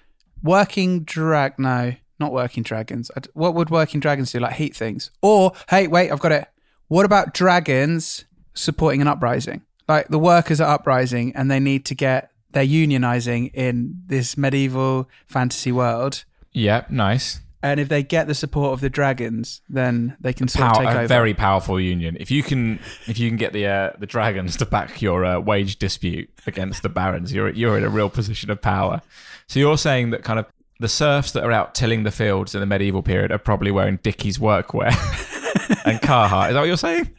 Working 0.41 1.03
drag. 1.03 1.59
No, 1.59 1.93
not 2.19 2.31
working 2.33 2.63
dragons. 2.63 3.11
What 3.33 3.53
would 3.53 3.69
working 3.69 3.99
dragons 3.99 4.31
do? 4.31 4.39
Like 4.39 4.53
heat 4.53 4.75
things? 4.75 5.11
Or 5.21 5.51
hey, 5.69 5.85
wait, 5.85 6.11
I've 6.11 6.19
got 6.19 6.31
it. 6.31 6.47
What 6.87 7.05
about 7.05 7.35
dragons 7.35 8.25
supporting 8.55 9.01
an 9.01 9.07
uprising? 9.07 9.61
Like 9.87 10.07
the 10.07 10.17
workers 10.17 10.59
are 10.59 10.73
uprising 10.73 11.35
and 11.35 11.51
they 11.51 11.59
need 11.59 11.85
to 11.85 11.95
get. 11.95 12.31
They're 12.53 12.65
unionizing 12.65 13.53
in 13.53 14.01
this 14.07 14.35
medieval 14.35 15.07
fantasy 15.27 15.71
world. 15.71 16.25
Yeah, 16.51 16.85
nice. 16.89 17.39
And 17.63 17.79
if 17.79 17.89
they 17.89 18.01
get 18.01 18.27
the 18.27 18.33
support 18.33 18.73
of 18.73 18.81
the 18.81 18.89
dragons, 18.89 19.61
then 19.69 20.17
they 20.19 20.33
can 20.33 20.47
sort 20.47 20.65
of 20.65 20.73
Pow- 20.73 20.79
take 20.79 20.87
a 20.89 20.97
over. 20.99 21.07
very 21.07 21.33
powerful 21.35 21.79
union. 21.79 22.17
If 22.19 22.31
you 22.31 22.41
can, 22.41 22.79
if 23.07 23.19
you 23.19 23.29
can 23.29 23.37
get 23.37 23.53
the 23.53 23.67
uh, 23.67 23.91
the 23.99 24.07
dragons 24.07 24.57
to 24.57 24.65
back 24.65 25.01
your 25.01 25.23
uh, 25.23 25.39
wage 25.39 25.77
dispute 25.77 26.29
against 26.47 26.81
the 26.81 26.89
barons, 26.89 27.31
you're 27.31 27.49
you're 27.49 27.77
in 27.77 27.83
a 27.83 27.89
real 27.89 28.09
position 28.09 28.49
of 28.49 28.61
power. 28.61 29.01
So 29.47 29.59
you're 29.59 29.77
saying 29.77 30.09
that 30.09 30.23
kind 30.23 30.39
of 30.39 30.47
the 30.79 30.87
serfs 30.87 31.33
that 31.33 31.43
are 31.43 31.51
out 31.51 31.75
tilling 31.75 32.01
the 32.01 32.09
fields 32.11 32.55
in 32.55 32.61
the 32.61 32.65
medieval 32.65 33.03
period 33.03 33.31
are 33.31 33.37
probably 33.37 33.69
wearing 33.69 33.99
Dickies 34.01 34.39
workwear 34.39 34.89
and 35.85 35.99
Carhartt. 36.01 36.47
Is 36.49 36.53
that 36.55 36.59
what 36.61 36.67
you're 36.67 36.77
saying? 36.77 37.11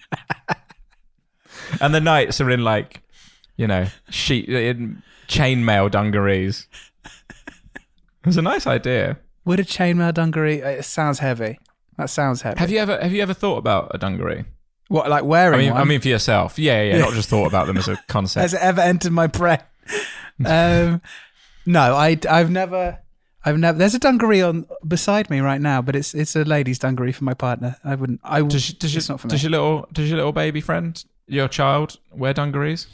and 1.81 1.95
the 1.95 2.01
knights 2.01 2.41
are 2.41 2.51
in 2.51 2.65
like, 2.65 3.03
you 3.57 3.69
know, 3.69 3.87
sheet 4.11 4.49
in 4.49 5.03
chainmail 5.29 5.91
dungarees. 5.93 6.67
It 7.05 8.27
was 8.27 8.37
a 8.37 8.43
nice 8.43 8.67
idea. 8.67 9.19
Would 9.45 9.61
a 9.61 9.65
chainmail 9.65 10.15
dungaree? 10.15 10.61
It 10.61 10.85
sounds 10.85 11.19
heavy. 11.19 11.59
That 11.99 12.11
sounds 12.11 12.43
heavy. 12.43 12.59
Have 12.59 12.71
you 12.71 12.79
ever 12.79 12.99
have 13.01 13.13
you 13.13 13.23
ever 13.23 13.35
thought 13.35 13.59
about 13.59 13.91
a 13.95 13.99
dungaree? 13.99 14.45
what 14.89 15.09
like 15.09 15.25
wearing 15.25 15.55
I 15.55 15.63
mean, 15.63 15.73
one? 15.73 15.81
I 15.81 15.85
mean 15.85 16.01
for 16.01 16.09
yourself. 16.09 16.59
Yeah, 16.59 16.83
yeah, 16.83 16.99
not 16.99 17.15
just 17.15 17.29
thought 17.29 17.47
about 17.47 17.67
them 17.67 17.79
as 17.79 17.89
a 17.89 17.97
concept. 18.09 18.43
Has 18.43 18.55
it 18.55 18.61
ever 18.61 18.81
entered 18.81 19.13
my 19.13 19.27
brain? 19.27 19.59
um, 20.45 21.01
no, 21.65 21.95
I, 21.95 22.19
I've 22.29 22.51
never, 22.51 22.99
I've 23.45 23.59
never. 23.59 23.79
There's 23.79 23.95
a 23.95 23.99
dungaree 23.99 24.43
on 24.43 24.67
beside 24.87 25.31
me 25.31 25.41
right 25.41 25.61
now, 25.61 25.81
but 25.81 25.97
it's 25.97 26.15
it's 26.15 26.37
a 26.37 26.45
lady's 26.45 26.79
dungaree 26.79 27.13
for 27.13 27.25
my 27.25 27.35
partner. 27.35 27.77
I 27.85 27.95
wouldn't. 27.95 28.21
I 28.23 28.43
Does, 28.43 28.75
does, 28.75 28.95
it's 28.95 29.09
your, 29.09 29.15
not 29.15 29.21
for 29.21 29.29
me. 29.29 29.31
does 29.31 29.43
your 29.43 29.51
little 29.51 29.89
does 29.93 30.09
your 30.09 30.19
little 30.19 30.33
baby 30.33 30.61
friend, 30.61 31.03
your 31.27 31.49
child, 31.49 31.99
wear 32.13 32.35
dungarees? 32.35 32.87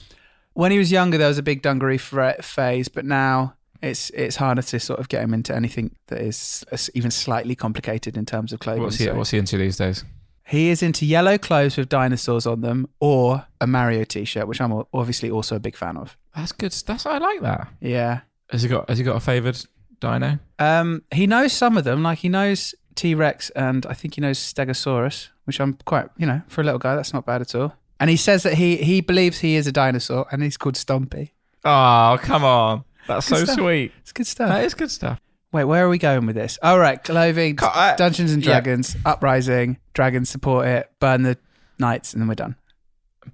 when 0.54 0.72
he 0.72 0.78
was 0.78 0.90
younger, 0.90 1.16
there 1.16 1.28
was 1.28 1.38
a 1.38 1.42
big 1.42 1.62
dungaree 1.62 1.98
phase, 1.98 2.88
but 2.88 3.04
now 3.04 3.54
it's 3.82 4.10
it's 4.10 4.36
harder 4.36 4.62
to 4.62 4.80
sort 4.80 4.98
of 5.00 5.08
get 5.08 5.22
him 5.22 5.32
into 5.34 5.54
anything 5.54 5.94
that 6.08 6.20
is 6.20 6.64
even 6.94 7.10
slightly 7.10 7.54
complicated 7.54 8.16
in 8.16 8.26
terms 8.26 8.52
of 8.52 8.60
clothing. 8.60 8.82
What's 8.82 8.96
he 8.96 9.04
So 9.04 9.14
What's 9.14 9.30
he 9.30 9.38
into 9.38 9.56
these 9.56 9.76
days? 9.76 10.04
he 10.46 10.70
is 10.70 10.82
into 10.82 11.04
yellow 11.04 11.36
clothes 11.36 11.76
with 11.76 11.88
dinosaurs 11.90 12.46
on 12.46 12.62
them, 12.62 12.88
or 13.00 13.46
a 13.60 13.66
Mario 13.66 14.04
T-shirt, 14.04 14.48
which 14.48 14.60
I'm 14.62 14.82
obviously 14.94 15.30
also 15.30 15.56
a 15.56 15.60
big 15.60 15.76
fan 15.76 15.98
of. 15.98 16.16
That's 16.34 16.52
good. 16.52 16.72
That's 16.86 17.04
I 17.04 17.18
like 17.18 17.42
that. 17.42 17.68
Yeah. 17.80 18.20
Has 18.50 18.62
he 18.62 18.68
got 18.68 18.88
Has 18.88 18.98
he 18.98 19.04
got 19.04 19.16
a 19.16 19.20
favoured 19.20 19.60
dino? 20.00 20.38
Um, 20.58 21.02
he 21.12 21.26
knows 21.26 21.52
some 21.52 21.76
of 21.76 21.84
them, 21.84 22.02
like 22.02 22.18
he 22.18 22.28
knows 22.30 22.74
T 22.94 23.14
Rex 23.14 23.50
and 23.50 23.84
I 23.86 23.92
think 23.94 24.14
he 24.14 24.20
knows 24.20 24.38
Stegosaurus, 24.38 25.28
which 25.44 25.60
I'm 25.60 25.74
quite, 25.84 26.08
you 26.16 26.26
know, 26.26 26.40
for 26.48 26.62
a 26.62 26.64
little 26.64 26.78
guy, 26.78 26.96
that's 26.96 27.12
not 27.12 27.26
bad 27.26 27.42
at 27.42 27.54
all. 27.54 27.74
And 28.00 28.08
he 28.10 28.16
says 28.16 28.42
that 28.44 28.54
he 28.54 28.76
he 28.78 29.00
believes 29.00 29.40
he 29.40 29.56
is 29.56 29.66
a 29.66 29.72
dinosaur, 29.72 30.26
and 30.32 30.42
he's 30.42 30.56
called 30.56 30.76
Stompy. 30.76 31.30
Oh, 31.64 32.18
come 32.22 32.44
on. 32.44 32.84
That's 33.08 33.26
so 33.26 33.42
stuff. 33.44 33.56
sweet. 33.56 33.92
It's 34.02 34.12
good 34.12 34.26
stuff. 34.26 34.48
That 34.50 34.64
is 34.64 34.74
good 34.74 34.90
stuff. 34.90 35.18
Wait, 35.50 35.64
where 35.64 35.84
are 35.84 35.88
we 35.88 35.98
going 35.98 36.26
with 36.26 36.36
this? 36.36 36.58
All 36.62 36.78
right, 36.78 37.02
clothing, 37.02 37.56
Co- 37.56 37.66
uh, 37.68 37.96
Dungeons 37.96 38.32
and 38.32 38.44
yeah. 38.44 38.52
Dragons, 38.52 38.94
Uprising, 39.06 39.78
Dragons 39.94 40.28
support 40.28 40.66
it, 40.68 40.90
burn 41.00 41.22
the 41.22 41.38
knights, 41.78 42.12
and 42.12 42.20
then 42.20 42.28
we're 42.28 42.34
done. 42.34 42.54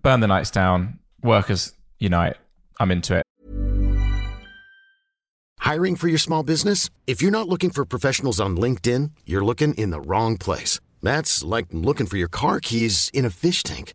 Burn 0.03 0.21
the 0.21 0.29
knights 0.29 0.51
down. 0.51 1.01
Workers 1.23 1.75
unite. 1.99 2.37
I'm 2.79 2.91
into 2.93 3.17
it. 3.17 3.25
Hiring 5.59 5.97
for 5.97 6.09
your 6.09 6.19
small 6.19 6.43
business? 6.43 6.91
If 7.07 7.23
you're 7.23 7.31
not 7.31 7.49
looking 7.49 7.71
for 7.71 7.85
professionals 7.85 8.39
on 8.39 8.57
LinkedIn, 8.57 9.11
you're 9.25 9.45
looking 9.45 9.75
in 9.75 9.91
the 9.91 10.01
wrong 10.01 10.37
place. 10.37 10.79
That's 11.03 11.43
like 11.43 11.67
looking 11.73 12.07
for 12.07 12.17
your 12.17 12.29
car 12.29 12.61
keys 12.61 13.11
in 13.15 13.25
a 13.25 13.31
fish 13.31 13.63
tank. 13.63 13.95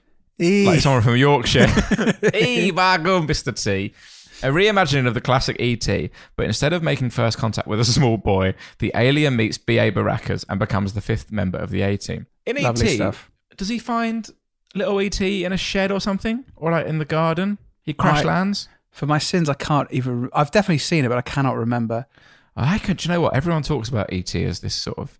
E. 0.39 0.65
like 0.65 0.79
someone 0.81 1.01
from 1.01 1.15
Yorkshire. 1.17 1.67
e 2.35 2.71
my 2.71 2.97
God, 2.97 3.27
Mr. 3.27 3.53
T. 3.63 3.93
A 4.43 4.47
reimagining 4.47 5.05
of 5.05 5.13
the 5.13 5.21
classic 5.21 5.55
E.T., 5.59 6.09
but 6.35 6.47
instead 6.47 6.73
of 6.73 6.81
making 6.81 7.11
first 7.11 7.37
contact 7.37 7.67
with 7.67 7.79
a 7.79 7.85
small 7.85 8.17
boy, 8.17 8.55
the 8.79 8.91
alien 8.95 9.35
meets 9.35 9.59
B.A. 9.59 9.91
Baracus 9.91 10.43
and 10.49 10.57
becomes 10.59 10.93
the 10.93 11.01
fifth 11.01 11.31
member 11.31 11.59
of 11.59 11.69
the 11.69 11.83
A 11.83 11.95
team. 11.95 12.25
In 12.47 12.55
Lovely 12.59 12.87
E.T., 12.87 12.95
stuff. 12.95 13.29
does 13.55 13.69
he 13.69 13.77
find 13.77 14.27
little 14.73 14.99
E.T. 14.99 15.45
in 15.45 15.53
a 15.53 15.57
shed 15.57 15.91
or 15.91 16.01
something? 16.01 16.43
Or 16.55 16.71
like 16.71 16.87
in 16.87 16.97
the 16.97 17.05
garden? 17.05 17.59
He 17.83 17.93
crash 17.93 18.23
I- 18.23 18.27
lands? 18.27 18.67
For 18.89 19.05
my 19.05 19.19
sins, 19.19 19.47
I 19.47 19.53
can't 19.53 19.89
even. 19.91 20.27
I've 20.33 20.49
definitely 20.51 20.79
seen 20.79 21.05
it, 21.05 21.09
but 21.09 21.17
I 21.17 21.21
cannot 21.21 21.55
remember. 21.55 22.07
I 22.57 22.77
could, 22.79 22.97
do 22.97 23.07
you 23.07 23.13
know 23.15 23.21
what? 23.21 23.35
Everyone 23.35 23.61
talks 23.63 23.87
about 23.89 24.11
E.T. 24.11 24.43
as 24.43 24.59
this 24.61 24.73
sort 24.75 24.97
of 24.97 25.17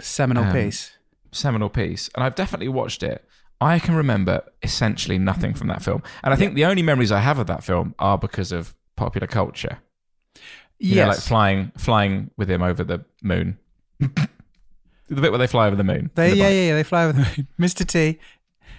Seminal 0.00 0.44
Um, 0.44 0.52
piece. 0.52 0.92
seminal 1.30 1.68
piece, 1.68 2.08
and 2.16 2.24
I've 2.24 2.34
definitely 2.34 2.68
watched 2.68 3.02
it. 3.02 3.24
I 3.62 3.78
can 3.78 3.94
remember 3.94 4.42
essentially 4.62 5.18
nothing 5.18 5.54
from 5.54 5.68
that 5.68 5.82
film, 5.82 6.02
and 6.24 6.34
I 6.34 6.36
think 6.36 6.54
the 6.54 6.64
only 6.64 6.82
memories 6.82 7.12
I 7.12 7.20
have 7.20 7.38
of 7.38 7.46
that 7.46 7.62
film 7.62 7.94
are 7.98 8.18
because 8.18 8.50
of 8.50 8.74
popular 8.96 9.26
culture. 9.26 9.78
You 10.78 10.96
know, 10.96 11.08
like 11.08 11.18
flying, 11.18 11.70
flying 11.78 12.30
with 12.36 12.50
him 12.50 12.60
over 12.60 12.82
the 12.82 13.04
moon. 13.22 13.58
the 14.00 14.10
bit 15.08 15.30
where 15.30 15.38
they 15.38 15.46
fly 15.46 15.68
over 15.68 15.76
the 15.76 15.84
moon. 15.84 16.10
they 16.16 16.30
the 16.30 16.36
yeah, 16.36 16.44
bike. 16.44 16.52
yeah 16.54 16.60
yeah 16.60 16.74
they 16.74 16.82
fly 16.82 17.04
over 17.04 17.12
the 17.12 17.18
moon. 17.20 17.48
Mr. 17.60 17.86
T, 17.86 18.18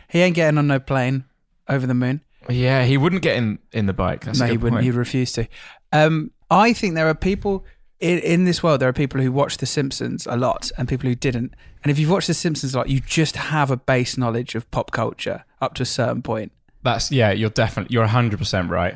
he 0.10 0.20
ain't 0.20 0.36
getting 0.36 0.58
on 0.58 0.68
no 0.68 0.80
plane 0.80 1.24
over 1.70 1.88
the 1.88 1.94
moon. 1.94 2.20
yeah. 2.50 2.84
He 2.84 2.98
wouldn't 2.98 3.22
get 3.22 3.38
in 3.38 3.60
in 3.72 3.86
the 3.86 3.94
bike. 3.94 4.26
That's 4.26 4.40
no, 4.40 4.48
he 4.48 4.58
wouldn't. 4.58 4.74
point. 4.74 4.84
He'd 4.86 4.96
refuse 4.96 5.32
to. 5.34 5.48
Um, 5.94 6.32
I 6.50 6.74
think 6.74 6.96
there 6.96 7.08
are 7.08 7.16
people 7.16 7.66
in, 8.04 8.20
in 8.20 8.44
this 8.44 8.62
world. 8.62 8.82
There 8.82 8.90
are 8.90 8.94
people 8.94 9.22
who 9.22 9.32
watch 9.32 9.58
The 9.58 9.66
Simpsons 9.66 10.28
a 10.28 10.36
lot, 10.36 10.72
and 10.78 10.88
people 10.88 11.08
who 11.08 11.16
didn't. 11.16 11.54
And 11.84 11.92
if 11.92 11.98
you've 11.98 12.12
watched 12.12 12.28
The 12.28 12.34
Simpsons 12.34 12.76
a 12.76 12.78
lot, 12.78 12.90
you 12.90 13.00
just 13.00 13.38
have 13.38 13.72
a 13.72 13.78
base 13.78 14.18
knowledge 14.18 14.56
of 14.56 14.70
pop 14.72 14.92
culture 14.92 15.46
up 15.62 15.74
to 15.76 15.84
a 15.84 15.86
certain 15.86 16.22
point. 16.22 16.52
That's 16.84 17.12
yeah. 17.12 17.32
You're 17.32 17.50
definitely 17.50 17.94
you're 17.94 18.06
hundred 18.06 18.40
percent 18.40 18.70
right. 18.70 18.96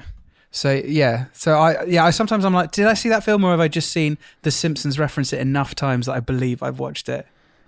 So 0.51 0.81
yeah, 0.85 1.25
so 1.33 1.53
I 1.53 1.83
yeah, 1.85 2.05
I 2.05 2.09
sometimes 2.09 2.43
I'm 2.43 2.53
like, 2.53 2.71
did 2.71 2.85
I 2.85 2.93
see 2.95 3.09
that 3.09 3.23
film 3.23 3.43
or 3.43 3.51
have 3.51 3.59
I 3.59 3.69
just 3.69 3.91
seen 3.91 4.17
The 4.41 4.51
Simpsons 4.51 4.99
reference 4.99 5.31
it 5.31 5.39
enough 5.39 5.73
times 5.73 6.07
that 6.07 6.13
I 6.13 6.19
believe 6.19 6.61
I've 6.61 6.79
watched 6.79 7.07
it? 7.07 7.25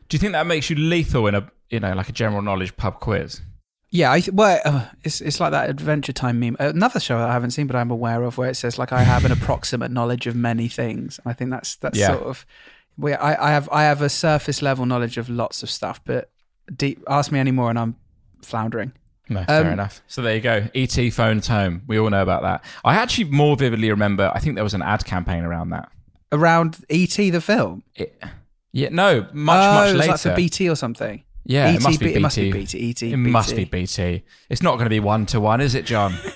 Do 0.09 0.15
you 0.15 0.19
think 0.19 0.33
that 0.33 0.45
makes 0.45 0.69
you 0.69 0.75
lethal 0.75 1.27
in 1.27 1.35
a 1.35 1.49
you 1.69 1.79
know 1.79 1.93
like 1.93 2.09
a 2.09 2.13
general 2.13 2.41
knowledge 2.41 2.75
pub 2.75 2.99
quiz? 2.99 3.41
Yeah, 3.91 4.11
I 4.11 4.19
th- 4.21 4.33
well, 4.35 4.59
uh, 4.65 4.85
it's 5.03 5.19
it's 5.19 5.39
like 5.39 5.51
that 5.51 5.69
Adventure 5.69 6.13
Time 6.13 6.39
meme. 6.39 6.55
Another 6.59 6.99
show 6.99 7.17
I 7.17 7.31
haven't 7.33 7.51
seen, 7.51 7.65
but 7.65 7.75
I'm 7.75 7.89
aware 7.89 8.23
of, 8.23 8.37
where 8.37 8.49
it 8.49 8.55
says 8.55 8.77
like 8.77 8.91
I 8.91 9.01
have 9.03 9.25
an 9.25 9.31
approximate 9.37 9.89
knowledge 9.91 10.27
of 10.27 10.35
many 10.35 10.67
things. 10.67 11.19
I 11.25 11.33
think 11.33 11.49
that's 11.49 11.75
that's 11.77 11.97
Yeah. 11.97 12.07
sort 12.13 12.23
of 12.23 12.45
where 12.97 13.21
I, 13.21 13.47
I 13.47 13.51
have 13.51 13.67
I 13.71 13.83
have 13.83 14.01
a 14.03 14.09
surface 14.09 14.61
level 14.61 14.85
knowledge 14.85 15.17
of 15.17 15.27
lots 15.29 15.63
of 15.63 15.69
stuff, 15.71 16.01
but 16.05 16.29
deep. 16.75 17.03
Ask 17.07 17.31
me 17.31 17.39
any 17.39 17.51
more, 17.51 17.69
and 17.71 17.79
I'm 17.79 17.95
floundering. 18.43 18.91
No, 19.27 19.43
fair 19.45 19.61
Um, 19.67 19.73
enough. 19.73 20.01
So 20.07 20.21
there 20.21 20.35
you 20.35 20.41
go. 20.41 20.67
ET 20.75 21.13
phones 21.13 21.47
home. 21.47 21.83
We 21.87 21.97
all 21.99 22.09
know 22.09 22.21
about 22.23 22.41
that. 22.43 22.63
I 22.83 22.95
actually 22.95 23.25
more 23.25 23.55
vividly 23.55 23.89
remember. 23.91 24.31
I 24.33 24.39
think 24.39 24.55
there 24.55 24.63
was 24.63 24.73
an 24.73 24.81
ad 24.81 25.05
campaign 25.05 25.43
around 25.43 25.69
that. 25.69 25.89
Around 26.31 26.77
ET 26.89 27.09
the 27.15 27.39
film. 27.41 27.83
It, 27.95 28.21
yeah, 28.71 28.89
no, 28.89 29.27
much 29.33 29.63
oh, 29.65 29.73
much 29.73 29.95
later. 29.95 30.11
like 30.11 30.19
for 30.19 30.35
BT 30.35 30.69
or 30.69 30.75
something. 30.75 31.23
Yeah, 31.49 31.65
ET, 31.69 31.75
it 31.77 31.81
must 31.81 31.99
be 31.99 32.05
B- 32.05 32.13
It 32.13 32.21
must 32.21 32.35
be 32.37 32.51
BT. 32.51 32.77
BT. 32.77 33.07
ET. 33.07 33.13
It 33.13 33.17
must 33.17 33.55
be 33.55 33.65
BT. 33.65 34.23
It's 34.49 34.61
not 34.61 34.73
going 34.75 34.85
to 34.85 34.89
be 34.91 34.99
one 34.99 35.25
to 35.27 35.39
one, 35.39 35.61
is 35.61 35.73
it, 35.73 35.83
John? 35.83 36.13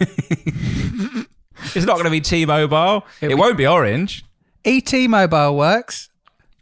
it's 1.76 1.86
not 1.86 1.94
going 1.94 2.06
to 2.06 2.10
be 2.10 2.20
T-Mobile. 2.22 3.06
It, 3.22 3.26
It'll 3.26 3.38
be- 3.38 3.40
won't 3.40 3.58
be 3.58 3.68
Orange. 3.68 4.26
ET 4.66 4.92
Mobile 5.08 5.56
works. 5.56 6.10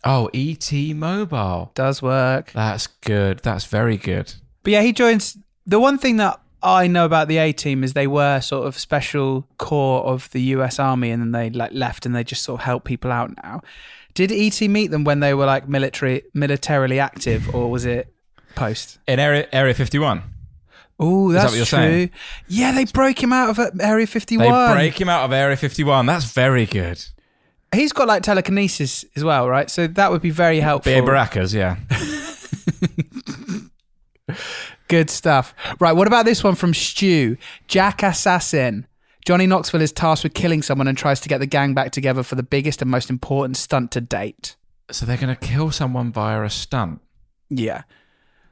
Oh, 0.03 0.29
ET 0.33 0.69
Mobile. 0.95 1.71
Does 1.75 2.01
work. 2.01 2.51
That's 2.51 2.87
good. 2.87 3.39
That's 3.39 3.65
very 3.65 3.95
good. 3.97 4.33
But 4.63 4.73
yeah, 4.73 4.81
he 4.81 4.91
joins. 4.93 5.37
The 5.65 5.79
one 5.79 5.97
thing 5.97 6.17
that 6.17 6.39
I 6.63 6.87
know 6.87 7.05
about 7.05 7.27
the 7.27 7.37
A 7.37 7.53
team 7.53 7.83
is 7.83 7.93
they 7.93 8.07
were 8.07 8.41
sort 8.41 8.67
of 8.67 8.77
special 8.77 9.47
corps 9.59 10.03
of 10.03 10.29
the 10.31 10.41
U.S. 10.57 10.79
Army, 10.79 11.11
and 11.11 11.21
then 11.21 11.31
they 11.31 11.49
like 11.51 11.71
left 11.73 12.05
and 12.05 12.15
they 12.15 12.23
just 12.23 12.43
sort 12.43 12.59
of 12.61 12.65
help 12.65 12.83
people 12.83 13.11
out 13.11 13.31
now. 13.43 13.61
Did 14.13 14.31
ET 14.31 14.59
meet 14.61 14.91
them 14.91 15.03
when 15.03 15.19
they 15.21 15.33
were 15.33 15.45
like 15.45 15.69
military, 15.69 16.23
militarily 16.33 16.99
active, 16.99 17.53
or 17.55 17.69
was 17.71 17.85
it 17.85 18.11
post? 18.55 18.99
In 19.07 19.19
Area 19.19 19.47
Area 19.51 19.73
51. 19.73 20.23
Oh, 20.99 21.31
that 21.31 21.41
that's 21.41 21.51
what 21.51 21.57
you're 21.57 21.65
true. 21.65 21.77
saying? 21.77 22.11
Yeah, 22.47 22.73
they 22.73 22.85
broke 22.85 23.21
him 23.21 23.33
out 23.33 23.49
of 23.49 23.59
uh, 23.59 23.71
Area 23.79 24.05
They 24.05 24.11
51. 24.11 24.75
break 24.75 25.01
him 25.01 25.09
out 25.09 25.25
of 25.25 25.31
Area 25.33 25.57
51. 25.57 26.05
That's 26.05 26.31
very 26.31 26.67
good. 26.67 27.03
He's 27.73 27.91
got 27.91 28.07
like 28.07 28.21
telekinesis 28.21 29.05
as 29.15 29.23
well, 29.23 29.49
right? 29.49 29.69
So 29.69 29.87
that 29.87 30.11
would 30.11 30.21
be 30.21 30.29
very 30.29 30.59
helpful. 30.59 30.91
BA 30.93 31.01
Baracus, 31.01 31.53
yeah. 31.53 31.77
Good 34.87 35.09
stuff. 35.09 35.55
Right, 35.79 35.93
what 35.93 36.05
about 36.07 36.25
this 36.25 36.43
one 36.43 36.55
from 36.55 36.73
Stu? 36.73 37.37
Jack 37.67 38.03
Assassin. 38.03 38.85
Johnny 39.25 39.47
Knoxville 39.47 39.81
is 39.81 39.91
tasked 39.91 40.23
with 40.23 40.33
killing 40.33 40.61
someone 40.61 40.87
and 40.87 40.97
tries 40.97 41.19
to 41.21 41.29
get 41.29 41.37
the 41.39 41.45
gang 41.45 41.73
back 41.73 41.91
together 41.91 42.23
for 42.23 42.35
the 42.35 42.43
biggest 42.43 42.81
and 42.81 42.91
most 42.91 43.09
important 43.09 43.55
stunt 43.55 43.91
to 43.91 44.01
date. 44.01 44.55
So 44.89 45.05
they're 45.05 45.17
going 45.17 45.33
to 45.33 45.39
kill 45.39 45.71
someone 45.71 46.11
via 46.11 46.43
a 46.43 46.49
stunt. 46.49 46.99
Yeah. 47.49 47.83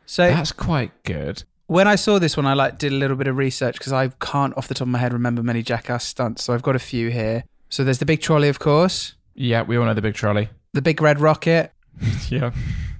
So 0.09 0.27
That's 0.27 0.51
quite 0.51 0.91
good. 1.03 1.43
when 1.67 1.87
I 1.87 1.93
saw 1.95 2.17
this 2.17 2.35
one, 2.35 2.47
I 2.47 2.53
like 2.53 2.79
did 2.79 2.91
a 2.91 2.95
little 2.95 3.15
bit 3.15 3.27
of 3.27 3.37
research 3.37 3.77
because 3.77 3.93
I 3.93 4.07
can't 4.19 4.57
off 4.57 4.67
the 4.67 4.73
top 4.73 4.87
of 4.87 4.89
my 4.89 4.97
head 4.97 5.13
remember 5.13 5.43
many 5.43 5.61
Jackass 5.61 6.03
stunts. 6.03 6.43
So 6.43 6.53
I've 6.55 6.63
got 6.63 6.75
a 6.75 6.79
few 6.79 7.11
here. 7.11 7.43
So 7.69 7.83
there's 7.83 7.99
the 7.99 8.05
big 8.07 8.19
trolley, 8.19 8.49
of 8.49 8.57
course, 8.57 9.13
Yeah, 9.35 9.61
we 9.61 9.77
all 9.77 9.85
know 9.85 9.93
the 9.93 10.01
big 10.01 10.15
trolley. 10.15 10.49
the 10.73 10.81
big 10.81 10.99
red 10.99 11.19
rocket, 11.19 11.71
Yeah. 12.29 12.51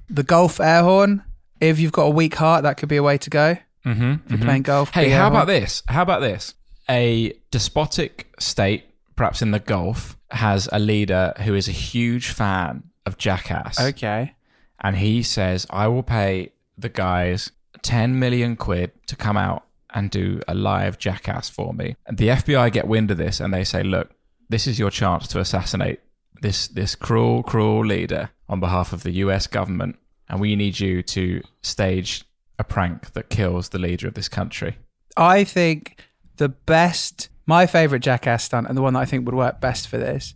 the 0.08 0.22
golf 0.22 0.60
air 0.60 0.84
horn. 0.84 1.24
If 1.60 1.80
you've 1.80 1.92
got 1.92 2.04
a 2.04 2.10
weak 2.12 2.36
heart, 2.36 2.62
that 2.64 2.78
could 2.78 2.90
be 2.90 2.98
a 2.98 3.04
way 3.04 3.18
to 3.18 3.30
go. 3.32 3.58
Mm-hmm. 3.86 4.12
If 4.26 4.32
you're 4.32 4.40
playing 4.40 4.62
golf. 4.62 4.92
Hey, 4.92 5.10
how 5.10 5.28
about 5.30 5.48
horn. 5.48 5.62
this? 5.62 5.82
How 5.88 6.04
about 6.04 6.22
this? 6.22 6.54
A 6.90 7.34
despotic 7.50 8.32
state, 8.40 8.84
perhaps 9.16 9.42
in 9.42 9.50
the 9.52 9.60
Gulf, 9.60 10.16
has 10.32 10.70
a 10.72 10.78
leader 10.80 11.34
who 11.44 11.56
is 11.56 11.68
a 11.68 11.72
huge 11.72 12.30
fan 12.30 12.84
of 13.08 13.18
Jackass. 13.18 13.80
Okay. 13.80 14.36
And 14.80 14.96
he 14.98 15.24
says, 15.24 15.66
I 15.72 15.88
will 15.88 16.04
pay 16.04 16.52
the 16.82 16.90
guys 16.90 17.52
10 17.82 18.20
million 18.20 18.56
quid 18.56 18.92
to 19.08 19.16
come 19.16 19.38
out 19.38 19.66
and 19.94 20.12
do 20.12 20.42
a 20.48 20.54
live 20.54 20.98
Jackass 20.98 21.50
for 21.50 21.74
me. 21.74 21.96
And 22.06 22.18
the 22.18 22.30
FBI 22.30 22.72
get 22.72 22.88
wind 22.88 23.12
of 23.12 23.18
this 23.18 23.40
and 23.40 23.54
they 23.54 23.64
say, 23.64 23.84
look, 23.84 24.12
this 24.50 24.68
is 24.68 24.80
your 24.80 24.92
chance 24.92 25.28
to 25.30 25.40
assassinate 25.40 26.00
this, 26.42 26.68
this 26.68 26.96
cruel, 26.96 27.44
cruel 27.44 27.86
leader 27.86 28.30
on 28.48 28.60
behalf 28.60 28.94
of 28.94 29.04
the 29.04 29.12
US 29.12 29.48
government. 29.48 29.98
And 30.28 30.40
we 30.40 30.56
need 30.56 30.80
you 30.80 31.02
to 31.04 31.42
stage 31.64 32.24
a 32.60 32.64
prank 32.64 33.14
that 33.14 33.30
kills 33.30 33.70
the 33.70 33.80
leader 33.80 34.08
of 34.08 34.14
this 34.14 34.30
country. 34.30 34.78
I 35.18 35.44
think 35.44 36.02
the 36.38 36.50
best, 36.50 37.30
my 37.46 37.66
favorite 37.66 38.02
Jackass 38.02 38.44
stunt, 38.44 38.68
and 38.68 38.78
the 38.78 38.82
one 38.82 38.94
that 38.94 39.00
I 39.00 39.06
think 39.06 39.26
would 39.26 39.36
work 39.36 39.60
best 39.60 39.88
for 39.88 39.98
this, 39.98 40.36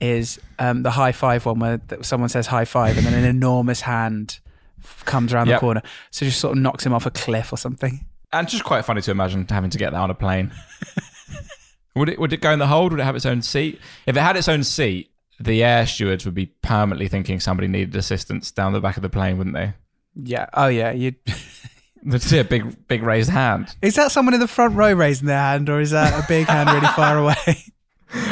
is 0.00 0.38
um, 0.58 0.82
the 0.82 0.90
high 0.90 1.12
five 1.12 1.46
one 1.46 1.58
where 1.58 1.80
someone 2.02 2.28
says 2.28 2.46
high 2.46 2.64
five 2.64 2.96
and 2.96 3.06
then 3.06 3.14
an 3.14 3.24
enormous 3.24 3.82
hand 3.82 4.40
comes 5.04 5.32
around 5.32 5.48
Yep. 5.48 5.56
the 5.56 5.60
corner. 5.60 5.82
So 6.10 6.26
just 6.26 6.40
sort 6.40 6.56
of 6.56 6.62
knocks 6.62 6.84
him 6.84 6.92
off 6.92 7.06
a 7.06 7.10
cliff 7.10 7.52
or 7.52 7.56
something. 7.56 8.06
And 8.32 8.48
just 8.48 8.64
quite 8.64 8.84
funny 8.84 9.00
to 9.02 9.10
imagine 9.10 9.46
having 9.48 9.70
to 9.70 9.78
get 9.78 9.90
that 9.92 9.98
on 10.00 10.10
a 10.10 10.14
plane. 10.14 10.52
would 11.94 12.08
it 12.08 12.18
would 12.18 12.32
it 12.32 12.40
go 12.40 12.50
in 12.52 12.58
the 12.58 12.66
hold? 12.66 12.92
Would 12.92 13.00
it 13.00 13.04
have 13.04 13.16
its 13.16 13.26
own 13.26 13.42
seat? 13.42 13.80
If 14.06 14.16
it 14.16 14.20
had 14.20 14.36
its 14.36 14.48
own 14.48 14.64
seat, 14.64 15.10
the 15.40 15.62
air 15.64 15.86
stewards 15.86 16.24
would 16.24 16.34
be 16.34 16.46
permanently 16.46 17.08
thinking 17.08 17.40
somebody 17.40 17.68
needed 17.68 17.94
assistance 17.96 18.50
down 18.50 18.72
the 18.72 18.80
back 18.80 18.96
of 18.96 19.02
the 19.02 19.08
plane, 19.08 19.38
wouldn't 19.38 19.54
they? 19.54 19.74
Yeah. 20.14 20.46
Oh, 20.54 20.68
yeah. 20.68 20.92
You 20.92 21.14
They'd 22.02 22.22
see 22.22 22.38
a 22.38 22.44
big 22.44 22.86
big 22.88 23.02
raised 23.02 23.30
hand. 23.30 23.74
Is 23.82 23.94
that 23.96 24.12
someone 24.12 24.34
in 24.34 24.40
the 24.40 24.48
front 24.48 24.74
row 24.76 24.92
raising 24.92 25.26
their 25.26 25.38
hand 25.38 25.68
or 25.68 25.80
is 25.80 25.90
that 25.90 26.22
a 26.24 26.26
big 26.28 26.46
hand 26.46 26.70
really 26.70 26.86
far 26.88 27.18
away? 27.22 27.64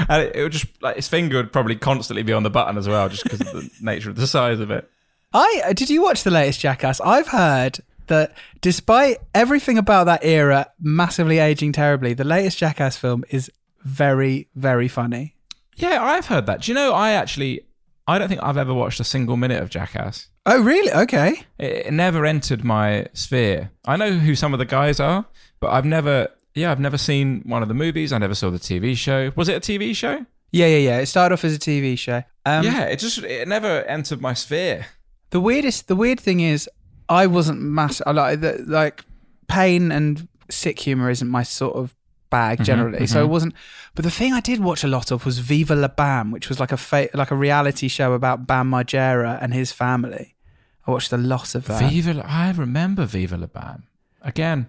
And 0.09 0.23
it, 0.23 0.37
it 0.37 0.43
would 0.43 0.53
just 0.53 0.67
like 0.83 0.97
his 0.97 1.09
finger 1.09 1.39
would 1.39 1.53
probably 1.53 1.75
constantly 1.77 2.23
be 2.23 2.33
on 2.33 2.43
the 2.45 2.51
button 2.51 2.79
as 2.79 2.87
well, 2.89 3.09
just 3.09 3.25
because 3.25 3.41
of 3.41 3.47
the 3.53 3.71
nature 3.81 4.11
of 4.11 4.17
the 4.17 4.27
size 4.27 4.61
of 4.61 4.71
it. 4.71 4.89
I 5.35 5.73
did 5.75 5.91
you 5.91 6.01
watch 6.01 6.23
the 6.23 6.31
latest 6.31 6.61
Jackass? 6.61 7.01
I've 7.01 7.29
heard 7.29 7.81
that 8.07 8.35
despite 8.61 9.19
everything 9.35 9.79
about 9.79 10.05
that 10.05 10.25
era 10.25 10.71
massively 10.81 11.39
aging 11.39 11.73
terribly, 11.73 12.15
the 12.15 12.25
latest 12.25 12.59
Jackass 12.59 12.97
film 12.97 13.25
is 13.31 13.51
very, 13.83 14.49
very 14.55 14.89
funny. 14.89 15.35
Yeah, 15.77 16.03
I've 16.03 16.27
heard 16.27 16.47
that. 16.47 16.63
Do 16.63 16.71
you 16.71 16.75
know? 16.75 16.93
I 16.93 17.13
actually, 17.13 17.63
I 18.07 18.19
don't 18.19 18.29
think 18.29 18.43
I've 18.43 18.57
ever 18.57 18.73
watched 18.73 19.01
a 19.01 19.05
single 19.05 19.37
minute 19.37 19.63
of 19.63 19.71
Jackass. 19.71 20.29
Oh, 20.47 20.63
really? 20.63 20.93
Okay. 20.93 21.43
It, 21.59 21.87
it 21.87 21.93
never 21.93 22.25
entered 22.25 22.65
my 22.65 23.09
sphere. 23.13 23.71
I 23.85 23.97
know 23.97 24.13
who 24.13 24.37
some 24.37 24.53
of 24.53 24.59
the 24.59 24.65
guys 24.65 25.01
are, 25.01 25.27
but 25.61 25.71
I've 25.71 25.85
never. 25.85 26.29
Yeah, 26.55 26.71
I've 26.71 26.79
never 26.79 26.99
seen 26.99 27.43
one 27.45 27.63
of 27.63 27.69
the 27.69 27.75
movies. 27.75 28.13
I 28.13 28.19
never 28.19 28.35
saw 28.35 28.51
the 28.51 28.61
TV 28.61 28.97
show. 28.97 29.33
Was 29.35 29.49
it 29.49 29.57
a 29.57 29.61
TV 29.61 29.97
show? 29.97 30.25
Yeah, 30.53 30.67
yeah, 30.67 30.77
yeah. 30.77 30.99
It 31.01 31.07
started 31.07 31.33
off 31.33 31.45
as 31.45 31.57
a 31.57 31.59
TV 31.59 31.99
show. 31.99 32.23
Um, 32.47 32.65
yeah, 32.65 32.85
it 32.85 33.01
just 33.01 33.19
it 33.19 33.49
never 33.49 33.83
entered 33.83 34.21
my 34.21 34.35
sphere. 34.35 34.87
The 35.35 35.41
weirdest, 35.41 35.89
the 35.89 35.97
weird 35.97 36.21
thing 36.21 36.39
is, 36.39 36.71
I 37.09 37.27
wasn't 37.27 37.61
mass. 37.61 38.01
I 38.07 38.13
like 38.13 38.41
the, 38.41 38.65
like 38.69 39.05
pain 39.49 39.91
and 39.91 40.29
sick 40.49 40.79
humor 40.79 41.11
isn't 41.11 41.27
my 41.27 41.43
sort 41.43 41.75
of 41.75 41.93
bag 42.31 42.59
mm-hmm, 42.59 42.65
generally. 42.65 43.07
So 43.09 43.17
mm-hmm. 43.17 43.25
it 43.25 43.33
wasn't. 43.33 43.55
But 43.97 44.05
the 44.05 44.13
thing 44.13 44.33
I 44.33 44.39
did 44.39 44.61
watch 44.61 44.85
a 44.85 44.87
lot 44.87 45.11
of 45.11 45.27
was 45.27 45.41
Viva 45.41 45.75
La 45.75 45.89
Bam, 45.89 46.31
which 46.31 46.49
was 46.49 46.61
like 46.61 46.71
a 46.71 46.77
fa- 46.77 47.09
like 47.15 47.33
a 47.33 47.35
reality 47.35 47.89
show 47.89 48.13
about 48.13 48.47
Bam 48.47 48.71
Margera 48.71 49.43
and 49.43 49.53
his 49.53 49.73
family. 49.73 50.37
I 50.87 50.93
watched 50.93 51.13
a 51.13 51.17
lot 51.17 51.57
of 51.57 51.67
that. 51.67 51.91
Viva, 51.91 52.15
La- 52.15 52.25
I 52.25 52.53
remember 52.53 53.05
Viva 53.05 53.37
La 53.37 53.47
Bam. 53.47 53.89
Again, 54.23 54.69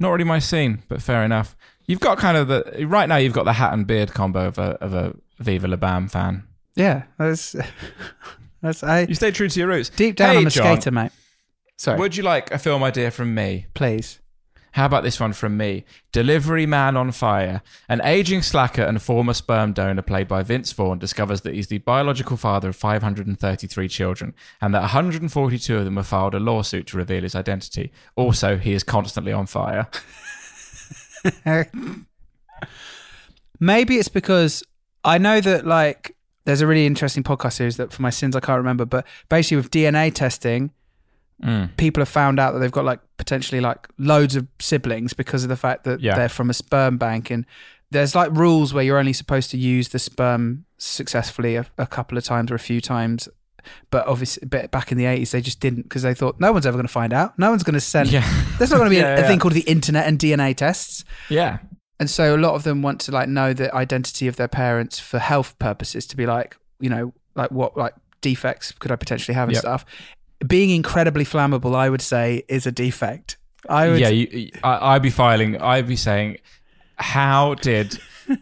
not 0.00 0.10
really 0.10 0.24
my 0.24 0.40
scene, 0.40 0.82
but 0.88 1.00
fair 1.00 1.22
enough. 1.22 1.54
You've 1.86 2.00
got 2.00 2.18
kind 2.18 2.36
of 2.36 2.48
the 2.48 2.86
right 2.88 3.08
now. 3.08 3.18
You've 3.18 3.34
got 3.34 3.44
the 3.44 3.52
hat 3.52 3.72
and 3.72 3.86
beard 3.86 4.14
combo 4.14 4.48
of 4.48 4.58
a 4.58 4.76
of 4.82 4.94
a 4.94 5.14
Viva 5.38 5.68
La 5.68 5.76
Bam 5.76 6.08
fan. 6.08 6.42
yeah, 6.74 7.04
that's 7.18 7.54
that's 8.62 8.82
I 8.82 9.00
You 9.02 9.14
stay 9.14 9.30
true 9.30 9.48
to 9.48 9.58
your 9.58 9.68
roots. 9.68 9.88
deep 9.90 10.16
down 10.16 10.32
Hey, 10.34 10.38
I'm 10.38 10.46
a 10.46 10.50
John, 10.50 10.76
skater, 10.80 10.90
mate. 10.90 11.12
Sorry, 11.76 11.98
Would 11.98 12.16
you 12.16 12.22
like 12.22 12.50
a 12.50 12.58
film 12.58 12.82
idea 12.82 13.10
from 13.10 13.34
me? 13.34 13.66
please. 13.74 14.18
How 14.74 14.86
about 14.86 15.04
this 15.04 15.20
one 15.20 15.34
from 15.34 15.58
me? 15.58 15.84
Delivery 16.12 16.64
Man 16.64 16.96
on 16.96 17.12
Fire. 17.12 17.60
An 17.90 18.00
aging 18.04 18.40
slacker 18.40 18.80
and 18.80 19.02
former 19.02 19.34
sperm 19.34 19.74
donor 19.74 20.00
played 20.00 20.28
by 20.28 20.42
Vince 20.42 20.72
Vaughn 20.72 20.98
discovers 20.98 21.42
that 21.42 21.52
he's 21.52 21.66
the 21.66 21.76
biological 21.76 22.38
father 22.38 22.70
of 22.70 22.76
533 22.76 23.86
children 23.88 24.32
and 24.62 24.72
that 24.74 24.80
142 24.80 25.76
of 25.76 25.84
them 25.84 25.96
have 25.96 26.06
filed 26.06 26.34
a 26.34 26.40
lawsuit 26.40 26.86
to 26.86 26.96
reveal 26.96 27.22
his 27.22 27.34
identity. 27.34 27.92
Also, 28.16 28.56
he 28.56 28.72
is 28.72 28.82
constantly 28.82 29.30
on 29.30 29.44
fire. 29.44 29.88
Maybe 33.60 33.98
it's 33.98 34.08
because 34.08 34.62
I 35.04 35.18
know 35.18 35.40
that 35.40 35.66
like 35.66 36.16
there's 36.44 36.60
a 36.60 36.66
really 36.66 36.86
interesting 36.86 37.22
podcast 37.22 37.54
series 37.54 37.76
that 37.76 37.92
for 37.92 38.02
my 38.02 38.10
sins 38.10 38.34
I 38.36 38.40
can't 38.40 38.58
remember, 38.58 38.84
but 38.84 39.06
basically 39.28 39.56
with 39.58 39.70
DNA 39.70 40.12
testing, 40.12 40.70
Mm. 41.42 41.76
people 41.76 42.00
have 42.00 42.08
found 42.08 42.38
out 42.38 42.52
that 42.52 42.60
they've 42.60 42.70
got 42.70 42.84
like 42.84 43.00
potentially 43.16 43.60
like 43.60 43.88
loads 43.98 44.36
of 44.36 44.46
siblings 44.60 45.12
because 45.12 45.42
of 45.42 45.48
the 45.48 45.56
fact 45.56 45.82
that 45.82 45.98
Yeah. 46.00 46.14
they're 46.14 46.28
from 46.28 46.50
a 46.50 46.54
sperm 46.54 46.98
bank 46.98 47.30
and 47.32 47.44
there's 47.90 48.14
like 48.14 48.30
rules 48.30 48.72
where 48.72 48.84
you're 48.84 48.98
only 48.98 49.12
supposed 49.12 49.50
to 49.50 49.58
use 49.58 49.88
the 49.88 49.98
sperm 49.98 50.66
successfully 50.78 51.56
a, 51.56 51.66
a 51.78 51.86
couple 51.86 52.16
of 52.16 52.22
times 52.22 52.52
or 52.52 52.54
a 52.54 52.60
few 52.60 52.80
times 52.80 53.28
but 53.90 54.06
obviously 54.06 54.46
but 54.46 54.70
back 54.70 54.92
in 54.92 54.98
the 54.98 55.04
80s 55.04 55.32
they 55.32 55.40
just 55.40 55.58
didn't 55.58 55.82
because 55.82 56.02
they 56.02 56.14
thought 56.14 56.38
no 56.38 56.52
one's 56.52 56.64
ever 56.66 56.76
going 56.76 56.86
to 56.86 56.92
find 56.92 57.12
out 57.12 57.36
no 57.40 57.50
one's 57.50 57.64
going 57.64 57.74
to 57.74 57.80
send 57.80 58.08
Yeah. 58.12 58.22
there's 58.58 58.70
not 58.70 58.76
going 58.76 58.90
to 58.90 58.94
be 58.94 58.96
Yeah, 59.00 59.14
a, 59.14 59.18
a 59.18 59.20
yeah. 59.22 59.26
thing 59.26 59.40
called 59.40 59.54
the 59.54 59.60
internet 59.62 60.06
and 60.06 60.20
dna 60.20 60.54
tests 60.56 61.04
Yeah. 61.28 61.58
And 62.02 62.10
so 62.10 62.34
a 62.34 62.36
lot 62.36 62.56
of 62.56 62.64
them 62.64 62.82
want 62.82 63.00
to 63.02 63.12
like 63.12 63.28
know 63.28 63.52
the 63.52 63.72
identity 63.72 64.26
of 64.26 64.34
their 64.34 64.48
parents 64.48 64.98
for 64.98 65.20
health 65.20 65.56
purposes 65.60 66.04
to 66.06 66.16
be 66.16 66.26
like, 66.26 66.56
you 66.80 66.90
know, 66.90 67.14
like 67.36 67.52
what 67.52 67.76
like 67.76 67.94
defects 68.20 68.72
could 68.72 68.90
I 68.90 68.96
potentially 68.96 69.36
have 69.36 69.48
and 69.48 69.54
Yep. 69.54 69.60
stuff. 69.62 69.84
Being 70.44 70.70
incredibly 70.70 71.24
flammable, 71.24 71.76
I 71.76 71.88
would 71.88 72.02
say, 72.02 72.42
is 72.48 72.66
a 72.66 72.72
defect. 72.72 73.36
I 73.68 73.88
would 73.88 74.00
yeah, 74.00 74.08
you, 74.08 74.50
I, 74.64 74.94
I'd 74.94 75.02
be 75.02 75.10
filing, 75.10 75.60
I'd 75.62 75.86
be 75.86 75.94
saying, 75.94 76.38
how 76.96 77.54
did 77.54 78.00
uh, 78.28 78.34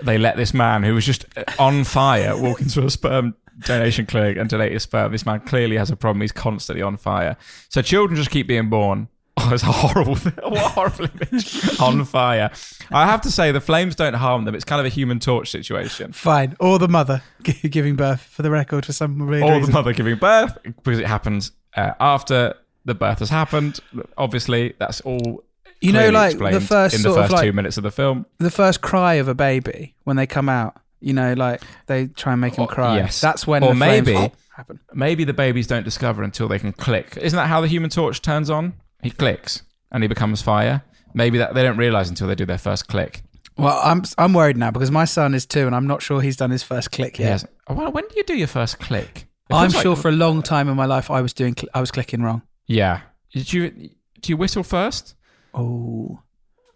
they 0.00 0.16
let 0.16 0.36
this 0.36 0.54
man 0.54 0.84
who 0.84 0.94
was 0.94 1.04
just 1.04 1.24
uh, 1.36 1.42
on 1.58 1.82
fire 1.82 2.36
walk 2.40 2.60
into 2.60 2.86
a 2.86 2.90
sperm 2.90 3.34
donation 3.66 4.06
clinic 4.06 4.36
and 4.36 4.48
donate 4.48 4.70
his 4.70 4.84
sperm? 4.84 5.10
This 5.10 5.26
man 5.26 5.40
clearly 5.40 5.76
has 5.76 5.90
a 5.90 5.96
problem. 5.96 6.20
He's 6.20 6.30
constantly 6.30 6.82
on 6.82 6.96
fire. 6.96 7.36
So 7.68 7.82
children 7.82 8.16
just 8.16 8.30
keep 8.30 8.46
being 8.46 8.70
born. 8.70 9.08
Oh, 9.44 9.50
it's 9.52 9.62
a 9.62 9.66
horrible. 9.66 10.14
What 10.42 10.56
a 10.56 10.68
horrible 10.68 11.08
image. 11.30 11.80
on 11.80 12.04
fire. 12.04 12.50
I 12.90 13.06
have 13.06 13.20
to 13.22 13.30
say, 13.30 13.52
the 13.52 13.60
flames 13.60 13.94
don't 13.94 14.14
harm 14.14 14.44
them. 14.44 14.54
It's 14.54 14.64
kind 14.64 14.80
of 14.80 14.86
a 14.86 14.90
human 14.90 15.18
torch 15.20 15.50
situation. 15.50 16.12
fine. 16.12 16.56
Or 16.60 16.78
the 16.78 16.88
mother 16.88 17.22
gi- 17.42 17.68
giving 17.68 17.96
birth, 17.96 18.20
for 18.22 18.42
the 18.42 18.50
record, 18.50 18.84
for 18.86 18.92
some 18.92 19.18
weird 19.26 19.42
Or 19.44 19.60
the 19.64 19.72
mother 19.72 19.92
giving 19.92 20.16
birth, 20.16 20.56
because 20.64 20.98
it 20.98 21.06
happens 21.06 21.52
uh, 21.76 21.92
after 22.00 22.54
the 22.84 22.94
birth 22.94 23.18
has 23.20 23.30
happened. 23.30 23.80
Obviously, 24.16 24.74
that's 24.78 25.00
all. 25.02 25.42
You 25.80 25.92
know, 25.92 26.10
like, 26.10 26.38
the 26.38 26.60
first 26.60 26.94
in 26.94 27.02
the 27.02 27.08
sort 27.08 27.18
of, 27.18 27.24
first 27.24 27.32
like- 27.32 27.42
two 27.44 27.52
minutes 27.52 27.76
of 27.76 27.82
the 27.82 27.90
film. 27.90 28.26
the 28.38 28.50
first 28.50 28.80
cry 28.82 29.14
of 29.14 29.26
a 29.28 29.34
baby 29.34 29.94
when 30.04 30.16
they 30.16 30.26
come 30.26 30.48
out. 30.48 30.76
You 31.00 31.12
know, 31.14 31.32
like 31.32 31.62
they 31.86 32.06
try 32.06 32.32
and 32.32 32.40
make 32.40 32.54
him 32.54 32.64
Or- 32.64 32.68
cry. 32.68 32.96
yes. 32.98 33.20
That's 33.20 33.44
when 33.46 33.64
Or 33.64 33.74
flames 33.74 34.06
maybe- 34.06 34.32
happen. 34.54 34.78
Maybe 34.94 35.24
the 35.24 35.32
babies 35.32 35.66
don't 35.66 35.82
discover 35.82 36.22
until 36.22 36.46
they 36.46 36.60
can 36.60 36.72
click. 36.72 37.16
Isn't 37.20 37.36
that 37.36 37.48
how 37.48 37.60
the 37.60 37.66
Human 37.66 37.90
Torch 37.90 38.22
turns 38.22 38.50
on? 38.50 38.74
He 39.02 39.10
clicks 39.10 39.62
and 39.90 40.02
he 40.04 40.08
becomes 40.08 40.42
fire. 40.42 40.82
Maybe 41.14 41.38
that 41.38 41.54
they 41.54 41.62
don't 41.62 41.76
realize 41.76 42.08
until 42.08 42.26
they 42.28 42.34
do 42.34 42.46
their 42.46 42.58
first 42.58 42.88
click. 42.88 43.22
Well, 43.58 43.78
I'm 43.84 44.02
I'm 44.16 44.32
worried 44.32 44.56
now 44.56 44.70
because 44.70 44.90
my 44.90 45.04
son 45.04 45.34
is 45.34 45.44
two, 45.44 45.66
and 45.66 45.74
I'm 45.76 45.86
not 45.86 46.00
sure 46.00 46.20
he's 46.22 46.36
done 46.38 46.50
his 46.50 46.62
first 46.62 46.90
click 46.90 47.18
yet. 47.18 47.26
Yes. 47.28 47.46
Oh, 47.68 47.74
Well, 47.74 47.92
when 47.92 48.04
do 48.08 48.14
you 48.16 48.24
do 48.24 48.34
your 48.34 48.46
first 48.46 48.78
click? 48.78 49.26
It 49.50 49.54
I'm 49.54 49.64
feels 49.70 49.74
like- 49.74 49.82
sure 49.82 49.96
for 49.96 50.08
a 50.08 50.12
long 50.12 50.42
time 50.42 50.68
in 50.70 50.76
my 50.76 50.86
life 50.86 51.10
I 51.10 51.20
was 51.20 51.34
doing 51.34 51.54
cl- 51.54 51.68
I 51.74 51.80
was 51.80 51.90
clicking 51.90 52.22
wrong. 52.22 52.42
Yeah. 52.66 53.00
Did 53.34 53.52
you 53.52 53.70
do 53.70 54.32
you 54.32 54.36
whistle 54.38 54.62
first? 54.62 55.14
Oh, 55.52 56.20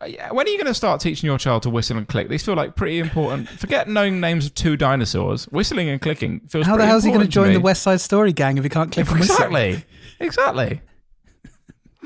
Uh, 0.02 0.04
yeah, 0.06 0.30
When 0.32 0.46
are 0.46 0.50
you 0.50 0.58
going 0.58 0.66
to 0.66 0.74
start 0.74 1.00
teaching 1.00 1.26
your 1.26 1.38
child 1.38 1.62
to 1.62 1.70
whistle 1.70 1.96
and 1.96 2.06
click? 2.06 2.28
These 2.28 2.42
feel 2.44 2.54
like 2.54 2.76
pretty 2.76 2.98
important. 2.98 3.48
Forget 3.48 3.88
knowing 3.88 4.20
names 4.20 4.44
of 4.44 4.54
two 4.54 4.76
dinosaurs. 4.76 5.44
Whistling 5.46 5.88
and 5.88 5.98
clicking 6.02 6.40
feels. 6.50 6.66
how 6.66 6.76
the 6.76 6.84
hell's 6.84 7.04
he 7.04 7.10
going 7.10 7.22
to 7.22 7.26
join 7.28 7.48
me. 7.48 7.54
the 7.54 7.60
West 7.60 7.82
Side 7.82 8.02
Story 8.02 8.34
gang 8.34 8.58
if 8.58 8.64
he 8.64 8.68
can't 8.68 8.92
click 8.92 9.08
and 9.08 9.18
whistle? 9.18 9.34
Exactly. 9.36 9.84
Exactly. 10.20 10.82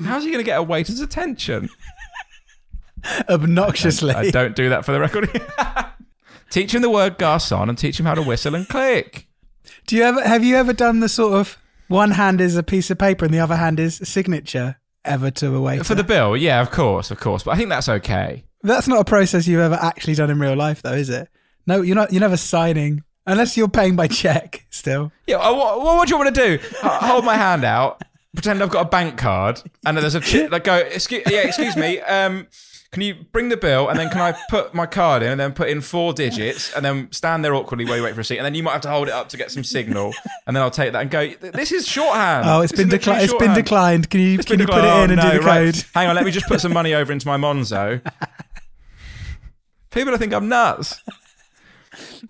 How's 0.04 0.24
he 0.24 0.30
going 0.30 0.42
to 0.42 0.46
get 0.48 0.58
a 0.58 0.62
waiter's 0.62 1.00
attention? 1.00 1.68
Obnoxiously. 3.28 4.14
I 4.14 4.30
don't 4.30 4.54
do 4.54 4.68
that 4.70 4.84
for 4.84 4.92
the 4.92 5.00
record. 5.00 5.28
teach 6.50 6.74
him 6.74 6.82
the 6.82 6.90
word 6.90 7.18
garçon 7.18 7.68
and 7.68 7.78
teach 7.78 7.98
him 7.98 8.06
how 8.06 8.14
to 8.14 8.22
whistle 8.22 8.54
and 8.54 8.68
click. 8.68 9.26
Do 9.86 9.96
you 9.96 10.02
ever 10.02 10.26
have 10.26 10.44
you 10.44 10.56
ever 10.56 10.72
done 10.72 11.00
the 11.00 11.08
sort 11.08 11.34
of 11.34 11.56
one 11.88 12.12
hand 12.12 12.40
is 12.40 12.56
a 12.56 12.62
piece 12.62 12.90
of 12.90 12.98
paper 12.98 13.24
and 13.24 13.32
the 13.34 13.40
other 13.40 13.56
hand 13.56 13.80
is 13.80 14.00
a 14.00 14.06
signature 14.06 14.76
ever 15.04 15.30
to 15.32 15.54
a 15.54 15.60
waiter? 15.60 15.84
For 15.84 15.94
the 15.94 16.04
bill, 16.04 16.36
yeah, 16.36 16.60
of 16.60 16.70
course, 16.70 17.10
of 17.10 17.20
course. 17.20 17.42
But 17.42 17.52
I 17.52 17.56
think 17.56 17.68
that's 17.68 17.88
okay. 17.88 18.44
That's 18.62 18.88
not 18.88 19.00
a 19.00 19.04
process 19.04 19.46
you've 19.46 19.60
ever 19.60 19.78
actually 19.80 20.14
done 20.14 20.30
in 20.30 20.38
real 20.38 20.54
life, 20.54 20.82
though, 20.82 20.92
is 20.92 21.08
it? 21.08 21.28
No, 21.66 21.80
you're 21.82 21.96
not. 21.96 22.12
You're 22.12 22.20
never 22.20 22.36
signing 22.36 23.02
unless 23.26 23.56
you're 23.56 23.68
paying 23.68 23.96
by 23.96 24.06
check. 24.08 24.66
Still, 24.70 25.12
Yeah, 25.26 25.36
uh, 25.36 25.54
what, 25.54 25.80
what 25.80 26.08
do 26.08 26.12
you 26.14 26.18
want 26.18 26.34
to 26.34 26.58
do? 26.58 26.62
Hold 26.82 27.24
my 27.24 27.36
hand 27.36 27.64
out, 27.64 28.02
pretend 28.34 28.62
I've 28.62 28.70
got 28.70 28.86
a 28.86 28.88
bank 28.88 29.18
card, 29.18 29.62
and 29.84 29.96
then 29.96 30.02
there's 30.02 30.14
a 30.14 30.20
chip. 30.20 30.50
Like, 30.50 30.64
go, 30.64 30.76
excuse, 30.76 31.22
yeah, 31.28 31.40
excuse 31.40 31.76
me. 31.76 32.00
Um, 32.00 32.46
can 32.92 33.02
you 33.02 33.14
bring 33.32 33.50
the 33.50 33.56
bill, 33.56 33.88
and 33.88 33.96
then 33.98 34.10
can 34.10 34.20
I 34.20 34.36
put 34.48 34.74
my 34.74 34.84
card 34.84 35.22
in, 35.22 35.30
and 35.30 35.38
then 35.40 35.52
put 35.52 35.68
in 35.68 35.80
four 35.80 36.12
digits, 36.12 36.74
and 36.74 36.84
then 36.84 37.10
stand 37.12 37.44
there 37.44 37.54
awkwardly 37.54 37.84
while 37.84 37.96
you 37.96 38.02
wait 38.02 38.14
for 38.16 38.20
a 38.20 38.24
seat, 38.24 38.38
and 38.38 38.44
then 38.44 38.54
you 38.56 38.64
might 38.64 38.72
have 38.72 38.80
to 38.80 38.90
hold 38.90 39.06
it 39.06 39.14
up 39.14 39.28
to 39.28 39.36
get 39.36 39.52
some 39.52 39.62
signal, 39.62 40.12
and 40.46 40.56
then 40.56 40.62
I'll 40.62 40.72
take 40.72 40.92
that 40.92 41.02
and 41.02 41.10
go. 41.10 41.28
This 41.52 41.70
is 41.70 41.86
shorthand. 41.86 42.48
oh, 42.48 42.62
it's 42.62 42.72
This 42.72 42.80
been 42.80 42.88
declined. 42.88 43.22
It's 43.22 43.34
been 43.34 43.54
declined. 43.54 44.10
Can 44.10 44.20
you 44.20 44.34
It's 44.40 44.46
can 44.46 44.58
you 44.58 44.66
put 44.66 44.78
it 44.78 45.04
in 45.04 45.10
and 45.12 45.20
Oh, 45.20 45.22
do 45.22 45.28
the 45.38 45.40
no, 45.40 45.46
right. 45.46 45.72
code? 45.74 45.84
Hang 45.94 46.08
on, 46.08 46.16
let 46.16 46.24
me 46.24 46.32
just 46.32 46.46
put 46.46 46.60
some 46.60 46.72
money 46.72 46.94
over 46.94 47.12
into 47.12 47.28
my 47.28 47.36
Monzo. 47.36 48.00
People 49.90 50.12
will 50.12 50.18
think 50.18 50.32
I'm 50.32 50.48
nuts. 50.48 51.02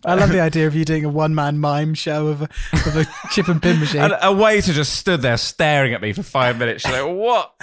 I 0.04 0.14
love 0.14 0.30
the 0.30 0.40
idea 0.40 0.66
of 0.66 0.74
you 0.74 0.84
doing 0.84 1.04
a 1.04 1.08
one 1.08 1.34
man 1.34 1.58
mime 1.58 1.94
show 1.94 2.28
of 2.28 2.42
a, 2.42 2.48
of 2.72 2.96
a 2.96 3.06
chip 3.30 3.48
and 3.48 3.62
pin 3.62 3.80
machine. 3.80 4.00
And 4.00 4.16
a 4.22 4.32
waiter 4.32 4.72
just 4.72 4.94
stood 4.94 5.22
there 5.22 5.36
staring 5.36 5.94
at 5.94 6.00
me 6.00 6.12
for 6.12 6.22
five 6.22 6.58
minutes. 6.58 6.82
She's 6.82 6.92
like, 6.92 7.06
what 7.06 7.54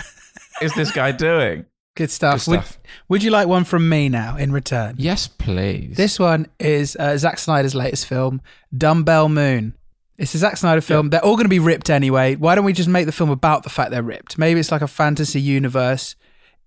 is 0.61 0.73
this 0.73 0.91
guy 0.91 1.11
doing? 1.11 1.65
Good 1.95 2.11
stuff. 2.11 2.45
Good 2.45 2.51
Would, 2.51 2.63
stuff. 2.63 2.79
would 3.09 3.23
you 3.23 3.31
like 3.31 3.47
one 3.47 3.63
from 3.63 3.89
me 3.89 4.07
now 4.07 4.37
in 4.37 4.51
return? 4.51 4.95
Yes, 4.99 5.27
please. 5.27 5.97
This 5.97 6.19
one 6.19 6.47
is 6.59 6.95
uh, 6.95 7.17
Zack 7.17 7.39
Snyder's 7.39 7.73
latest 7.73 8.05
film, 8.05 8.41
Dumbbell 8.77 9.29
Moon. 9.29 9.73
It's 10.17 10.33
a 10.35 10.37
Zack 10.37 10.57
Snyder 10.57 10.81
film. 10.81 11.09
They're 11.09 11.23
all 11.23 11.35
going 11.35 11.45
to 11.45 11.49
be 11.49 11.59
ripped 11.59 11.89
anyway. 11.89 12.35
Why 12.35 12.55
don't 12.55 12.65
we 12.65 12.73
just 12.73 12.89
make 12.89 13.05
the 13.07 13.11
film 13.11 13.29
about 13.29 13.63
the 13.63 13.69
fact 13.69 13.91
they're 13.91 14.03
ripped? 14.03 14.37
Maybe 14.37 14.59
it's 14.59 14.71
like 14.71 14.81
a 14.81 14.87
fantasy 14.87 15.41
universe 15.41 16.15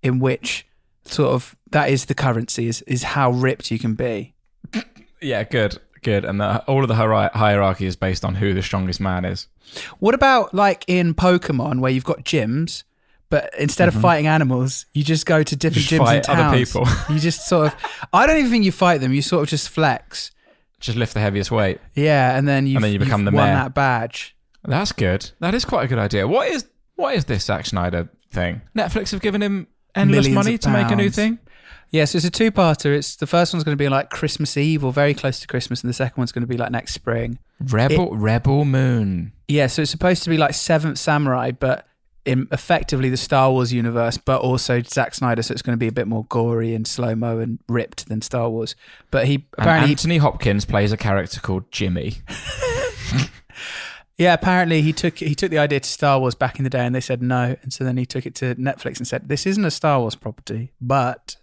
in 0.03 0.19
which 0.19 0.65
sort 1.05 1.33
of 1.33 1.55
that 1.71 1.89
is 1.89 2.05
the 2.05 2.13
currency 2.13 2.67
is 2.67 2.81
is 2.83 3.03
how 3.03 3.31
ripped 3.31 3.71
you 3.71 3.79
can 3.79 3.95
be. 3.95 4.35
Yeah, 5.21 5.43
good, 5.43 5.79
good. 6.01 6.25
And 6.25 6.39
the, 6.41 6.63
all 6.65 6.81
of 6.81 6.87
the 6.87 6.95
hier- 6.95 7.29
hierarchy 7.33 7.85
is 7.85 7.95
based 7.95 8.25
on 8.25 8.35
who 8.35 8.53
the 8.53 8.61
strongest 8.63 8.99
man 8.99 9.23
is. 9.25 9.47
What 9.99 10.15
about 10.15 10.53
like 10.53 10.83
in 10.87 11.13
Pokemon 11.13 11.79
where 11.79 11.91
you've 11.91 12.03
got 12.03 12.23
gyms, 12.25 12.83
but 13.29 13.49
instead 13.57 13.87
of 13.87 13.93
fighting 13.93 14.27
animals, 14.27 14.85
you 14.93 15.03
just 15.03 15.25
go 15.25 15.41
to 15.43 15.55
different 15.55 15.85
Mm-hmm. 15.87 15.95
Just 15.97 16.01
gyms 16.11 16.15
in 16.17 16.23
fight 16.23 16.29
other 16.29 16.41
towns. 16.57 16.71
people. 16.73 16.87
you 17.15 17.19
just 17.19 17.47
sort 17.47 17.67
of. 17.67 17.75
I 18.11 18.27
don't 18.27 18.37
even 18.37 18.51
think 18.51 18.65
you 18.65 18.71
fight 18.71 18.99
them. 18.99 19.13
You 19.13 19.21
sort 19.21 19.43
of 19.43 19.49
just 19.49 19.69
flex. 19.69 20.31
Just 20.79 20.97
lift 20.97 21.13
the 21.13 21.19
heaviest 21.19 21.51
weight. 21.51 21.79
Yeah, 21.95 22.35
and 22.37 22.47
then 22.47 22.65
you 22.67 22.75
And 22.77 22.83
then 22.83 22.91
you 22.91 22.99
become 22.99 23.23
the 23.23 23.31
won 23.31 23.45
mayor. 23.45 23.53
that 23.55 23.73
badge. 23.73 24.35
That's 24.63 24.91
good. 24.91 25.29
That 25.39 25.53
is 25.53 25.63
quite 25.65 25.85
a 25.85 25.87
good 25.87 25.99
idea. 25.99 26.27
What 26.27 26.47
is 26.49 26.65
what 26.95 27.15
is 27.15 27.25
this 27.25 27.45
Zack 27.45 27.65
Snyder 27.67 28.09
thing? 28.31 28.61
Netflix 28.75 29.11
have 29.11 29.21
given 29.21 29.41
him 29.41 29.67
endless 29.95 30.27
Millions 30.27 30.35
money 30.35 30.57
to 30.57 30.69
make 30.69 30.91
a 30.91 30.95
new 30.95 31.09
thing. 31.09 31.39
Yeah, 31.91 32.05
so 32.05 32.15
it's 32.17 32.25
a 32.25 32.31
two-parter. 32.31 32.95
It's 32.95 33.17
the 33.17 33.27
first 33.27 33.53
one's 33.53 33.65
going 33.65 33.77
to 33.77 33.81
be 33.83 33.89
like 33.89 34.09
Christmas 34.09 34.55
Eve 34.55 34.83
or 34.85 34.93
very 34.93 35.13
close 35.13 35.39
to 35.41 35.47
Christmas, 35.47 35.81
and 35.81 35.89
the 35.89 35.93
second 35.93 36.19
one's 36.19 36.31
going 36.31 36.41
to 36.43 36.47
be 36.47 36.57
like 36.57 36.71
next 36.71 36.93
spring. 36.93 37.37
Rebel 37.59 38.15
Rebel 38.15 38.63
Moon. 38.65 39.33
Yeah, 39.47 39.67
so 39.67 39.81
it's 39.81 39.91
supposed 39.91 40.23
to 40.23 40.29
be 40.29 40.37
like 40.37 40.53
Seventh 40.53 40.97
Samurai, 40.97 41.51
but 41.51 41.85
in 42.23 42.47
effectively 42.51 43.09
the 43.09 43.17
Star 43.17 43.51
Wars 43.51 43.73
universe, 43.73 44.17
but 44.17 44.41
also 44.41 44.81
Zack 44.81 45.13
Snyder. 45.15 45.41
So 45.41 45.51
it's 45.51 45.61
going 45.61 45.73
to 45.73 45.79
be 45.79 45.87
a 45.87 45.91
bit 45.91 46.07
more 46.07 46.25
gory 46.25 46.73
and 46.73 46.87
slow 46.87 47.13
mo 47.15 47.39
and 47.39 47.59
ripped 47.67 48.07
than 48.07 48.21
Star 48.21 48.49
Wars. 48.49 48.75
But 49.09 49.25
he 49.27 49.35
And 49.35 49.43
apparently, 49.57 49.87
he- 49.87 49.93
Anthony 49.93 50.17
Hopkins 50.17 50.63
plays 50.65 50.91
a 50.91 50.97
character 50.97 51.41
called 51.41 51.69
Jimmy. 51.71 52.17
yeah, 54.17 54.33
apparently 54.33 54.81
he 54.81 54.93
took 54.93 55.17
he 55.17 55.35
took 55.35 55.51
the 55.51 55.57
idea 55.59 55.79
to 55.79 55.89
Star 55.89 56.19
Wars 56.19 56.35
back 56.35 56.57
in 56.57 56.63
the 56.63 56.69
day, 56.69 56.85
and 56.85 56.93
they 56.95 57.01
said 57.01 57.21
no, 57.21 57.55
and 57.63 57.73
so 57.73 57.83
then 57.83 57.97
he 57.97 58.05
took 58.05 58.25
it 58.25 58.35
to 58.35 58.55
Netflix 58.55 58.97
and 58.97 59.07
said 59.07 59.27
this 59.27 59.45
isn't 59.45 59.65
a 59.65 59.71
Star 59.71 59.99
Wars 59.99 60.15
property, 60.15 60.71
but 60.79 61.35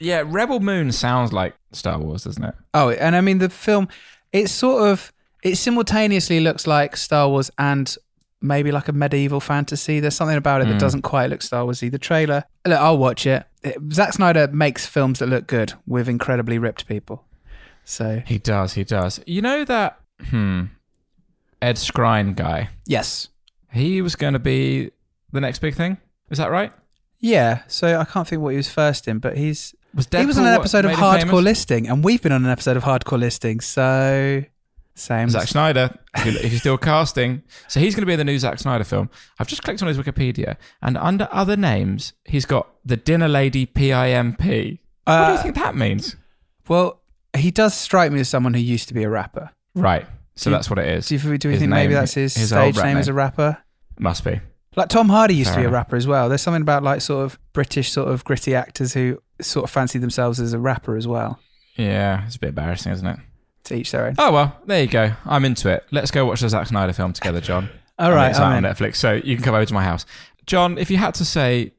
Yeah, 0.00 0.22
Rebel 0.26 0.60
Moon 0.60 0.92
sounds 0.92 1.32
like 1.32 1.54
Star 1.72 1.98
Wars, 1.98 2.24
doesn't 2.24 2.44
it? 2.44 2.54
Oh, 2.74 2.90
and 2.90 3.14
I 3.16 3.20
mean 3.20 3.38
the 3.38 3.48
film. 3.48 3.88
It's 4.32 4.52
sort 4.52 4.88
of 4.90 5.12
it 5.42 5.56
simultaneously 5.56 6.40
looks 6.40 6.66
like 6.66 6.96
Star 6.96 7.28
Wars 7.28 7.50
and 7.58 7.94
maybe 8.40 8.72
like 8.72 8.88
a 8.88 8.92
medieval 8.92 9.40
fantasy. 9.40 10.00
There's 10.00 10.14
something 10.14 10.36
about 10.36 10.62
it 10.62 10.68
that 10.68 10.78
doesn't 10.80 11.02
quite 11.02 11.30
look 11.30 11.40
Star 11.42 11.64
Warsy. 11.64 11.90
The 11.90 11.98
trailer, 11.98 12.44
look, 12.66 12.78
I'll 12.78 12.98
watch 12.98 13.26
it. 13.26 13.46
it. 13.62 13.76
Zack 13.92 14.12
Snyder 14.14 14.48
makes 14.48 14.84
films 14.86 15.18
that 15.20 15.26
look 15.28 15.46
good 15.46 15.72
with 15.86 16.08
incredibly 16.08 16.58
ripped 16.58 16.86
people. 16.86 17.24
So 17.84 18.22
He 18.26 18.38
does, 18.38 18.74
he 18.74 18.84
does. 18.84 19.20
You 19.26 19.42
know 19.42 19.64
that 19.64 19.98
hmm 20.30 20.64
Ed 21.62 21.76
Skrein 21.76 22.34
guy? 22.36 22.68
yes, 22.86 23.28
He 23.72 24.02
was 24.02 24.16
going 24.16 24.32
to 24.34 24.38
be 24.38 24.90
the 25.32 25.40
next 25.40 25.60
big 25.60 25.74
thing. 25.74 25.98
Is 26.30 26.38
that 26.38 26.50
right? 26.50 26.72
yeah. 27.20 27.62
So 27.68 27.98
I 27.98 28.04
can't 28.04 28.26
think 28.28 28.42
what 28.42 28.50
he 28.50 28.56
was 28.56 28.68
first 28.70 29.08
in, 29.08 29.18
but 29.18 29.36
he's 29.38 29.74
Was 29.94 30.08
he 30.10 30.26
was 30.26 30.38
on 30.38 30.46
an 30.46 30.54
episode 30.54 30.84
of 30.84 30.92
Hardcore 30.92 31.20
famous? 31.20 31.44
Listing, 31.44 31.88
and 31.88 32.02
we've 32.04 32.20
been 32.22 32.32
on 32.32 32.44
an 32.44 32.50
episode 32.50 32.76
of 32.76 32.82
Hardcore 32.84 33.18
Listing. 33.18 33.60
So 33.60 34.44
same. 34.96 35.28
Zack 35.28 35.48
Snyder, 35.48 35.96
if 36.16 36.24
you- 36.26 36.32
if 36.40 36.52
you're 36.52 36.60
still 36.60 36.78
casting. 36.78 37.42
So 37.68 37.80
he's 37.80 37.94
going 37.94 38.02
to 38.02 38.06
be 38.06 38.12
in 38.12 38.18
the 38.18 38.24
new 38.24 38.38
Zack 38.38 38.58
Snyder 38.58 38.84
film. 38.84 39.10
I've 39.38 39.46
just 39.48 39.62
clicked 39.62 39.82
on 39.82 39.88
his 39.88 39.98
Wikipedia, 39.98 40.56
and 40.82 40.96
under 40.96 41.28
other 41.32 41.56
names, 41.56 42.12
he's 42.24 42.44
got 42.46 42.68
the 42.84 42.96
Dinner 42.96 43.28
Lady 43.28 43.66
PIMP. 43.66 44.38
what 44.38 44.46
do 44.46 44.78
Uh, 45.06 45.32
you 45.36 45.42
think 45.42 45.54
that 45.56 45.74
means? 45.76 46.16
Well, 46.68 47.00
he 47.36 47.50
does 47.50 47.74
strike 47.74 48.10
me 48.12 48.20
as 48.20 48.28
someone 48.28 48.54
who 48.54 48.60
used 48.60 48.88
to 48.88 48.94
be 48.94 49.02
a 49.02 49.10
rapper. 49.10 49.50
Right. 49.74 50.06
So 50.36 50.50
you- 50.50 50.56
that's 50.56 50.70
what 50.70 50.78
it 50.78 50.86
is. 50.88 51.06
Do 51.08 51.14
you, 51.16 51.38
do 51.38 51.48
we 51.48 51.54
His 51.54 51.60
think 51.60 51.70
maybe 51.70 51.94
that's 51.94 52.14
his, 52.14 52.34
his 52.34 52.48
stage 52.48 52.76
name 52.76 52.96
as 52.96 53.08
a 53.08 53.12
rapper? 53.12 53.58
Must 53.98 54.24
be. 54.24 54.40
Like 54.76 54.88
Tom 54.88 55.08
Hardy 55.08 55.34
used 55.36 55.50
Fair 55.50 55.56
to 55.58 55.62
be 55.62 55.66
a 55.66 55.70
rapper 55.70 55.94
as 55.94 56.06
well. 56.06 56.28
There's 56.28 56.42
something 56.42 56.62
about 56.62 56.82
like 56.82 57.00
sort 57.00 57.24
of 57.24 57.38
British 57.52 57.92
sort 57.92 58.08
of 58.08 58.24
gritty 58.24 58.54
actors 58.56 58.92
who 58.94 59.20
sort 59.40 59.64
of 59.64 59.70
fancy 59.70 59.98
themselves 59.98 60.40
as 60.40 60.52
a 60.52 60.58
rapper 60.58 60.96
as 60.96 61.06
well. 61.06 61.38
Yeah, 61.76 62.24
it's 62.26 62.36
a 62.36 62.38
bit 62.38 62.48
embarrassing, 62.50 62.92
isn't 62.92 63.06
it? 63.06 63.18
To 63.64 63.74
each 63.76 63.90
their 63.92 64.06
own. 64.06 64.14
Oh 64.18 64.32
well, 64.32 64.56
there 64.66 64.82
you 64.82 64.88
go. 64.88 65.12
I'm 65.24 65.44
into 65.44 65.68
it. 65.70 65.84
Let's 65.90 66.10
go 66.10 66.26
watch 66.26 66.40
the 66.40 66.48
Zack 66.48 66.66
Snyder 66.66 66.92
film 66.92 67.12
together, 67.12 67.40
John. 67.40 67.68
All 67.98 68.10
right, 68.10 68.10
I 68.10 68.10
mean, 68.10 68.16
right, 68.16 68.30
it's 68.30 68.38
out 68.38 68.52
on. 68.52 68.62
Netflix, 68.62 68.96
so 68.96 69.14
you 69.14 69.36
can 69.36 69.44
come 69.44 69.54
over 69.54 69.64
to 69.64 69.74
my 69.74 69.84
house. 69.84 70.04
John, 70.46 70.78
if 70.78 70.90
you 70.90 70.96
had 70.96 71.14
to 71.14 71.24
say 71.24 71.72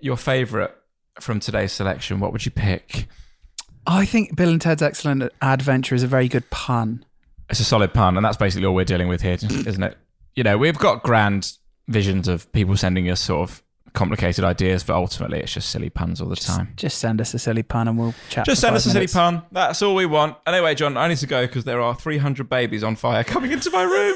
your 0.00 0.16
favourite 0.16 0.72
from 1.20 1.40
today's 1.40 1.72
selection, 1.72 2.20
what 2.20 2.32
would 2.32 2.44
you 2.44 2.50
pick? 2.50 3.06
I 3.86 4.04
think 4.04 4.36
Bill 4.36 4.50
and 4.50 4.60
Ted's 4.60 4.82
Excellent 4.82 5.30
Adventure 5.40 5.94
is 5.94 6.02
a 6.02 6.06
very 6.08 6.28
good 6.28 6.48
pun. 6.50 7.04
It's 7.48 7.60
a 7.60 7.64
solid 7.64 7.94
pun, 7.94 8.16
and 8.16 8.24
that's 8.24 8.36
basically 8.36 8.66
all 8.66 8.74
we're 8.74 8.84
dealing 8.84 9.08
with 9.08 9.22
here, 9.22 9.34
isn't 9.42 9.82
it? 9.82 9.96
You 10.34 10.44
know, 10.44 10.58
we've 10.58 10.78
got 10.78 11.02
grand 11.02 11.52
visions 11.88 12.28
of 12.28 12.50
people 12.52 12.76
sending 12.76 13.08
us 13.08 13.20
sort 13.20 13.48
of 13.48 13.62
complicated 13.92 14.44
ideas, 14.44 14.82
but 14.82 14.94
ultimately 14.94 15.40
it's 15.40 15.52
just 15.52 15.70
silly 15.70 15.90
puns 15.90 16.20
all 16.20 16.28
the 16.28 16.36
time. 16.36 16.72
Just 16.76 16.98
send 16.98 17.20
us 17.20 17.34
a 17.34 17.38
silly 17.38 17.62
pun 17.62 17.88
and 17.88 17.98
we'll 17.98 18.14
chat. 18.30 18.46
Just 18.46 18.60
send 18.60 18.74
us 18.74 18.86
a 18.86 18.90
silly 18.90 19.06
pun. 19.06 19.42
That's 19.52 19.82
all 19.82 19.94
we 19.94 20.06
want. 20.06 20.36
Anyway, 20.46 20.74
John, 20.74 20.96
I 20.96 21.08
need 21.08 21.18
to 21.18 21.26
go 21.26 21.46
because 21.46 21.64
there 21.64 21.80
are 21.80 21.94
300 21.94 22.48
babies 22.48 22.82
on 22.82 22.96
fire 22.96 23.24
coming 23.24 23.52
into 23.52 23.70
my 23.70 23.82
room. 23.82 24.14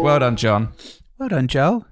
Well 0.00 0.20
done, 0.20 0.36
John. 0.36 0.72
Well 1.18 1.28
done, 1.28 1.48
Joel. 1.48 1.84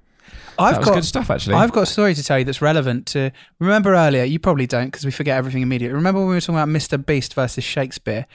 I've 0.59 0.83
got 0.83 0.95
good 0.95 1.05
stuff, 1.05 1.31
actually. 1.31 1.55
I've 1.57 1.73
got 1.73 1.83
a 1.83 1.87
story 1.87 2.15
to 2.15 2.25
tell 2.25 2.39
you 2.39 2.45
that's 2.45 2.63
relevant 2.63 3.07
to. 3.09 3.31
Remember 3.59 3.95
earlier, 3.95 4.25
you 4.25 4.39
probably 4.39 4.67
don't 4.67 4.87
because 4.87 5.05
we 5.05 5.11
forget 5.11 5.37
everything 5.37 5.63
immediately. 5.63 5.95
Remember 5.95 6.21
when 6.21 6.29
we 6.31 6.35
were 6.35 6.41
talking 6.41 6.55
about 6.55 6.69
Mr. 6.69 7.05
Beast 7.05 7.35
versus 7.35 7.63
Shakespeare? 7.63 8.27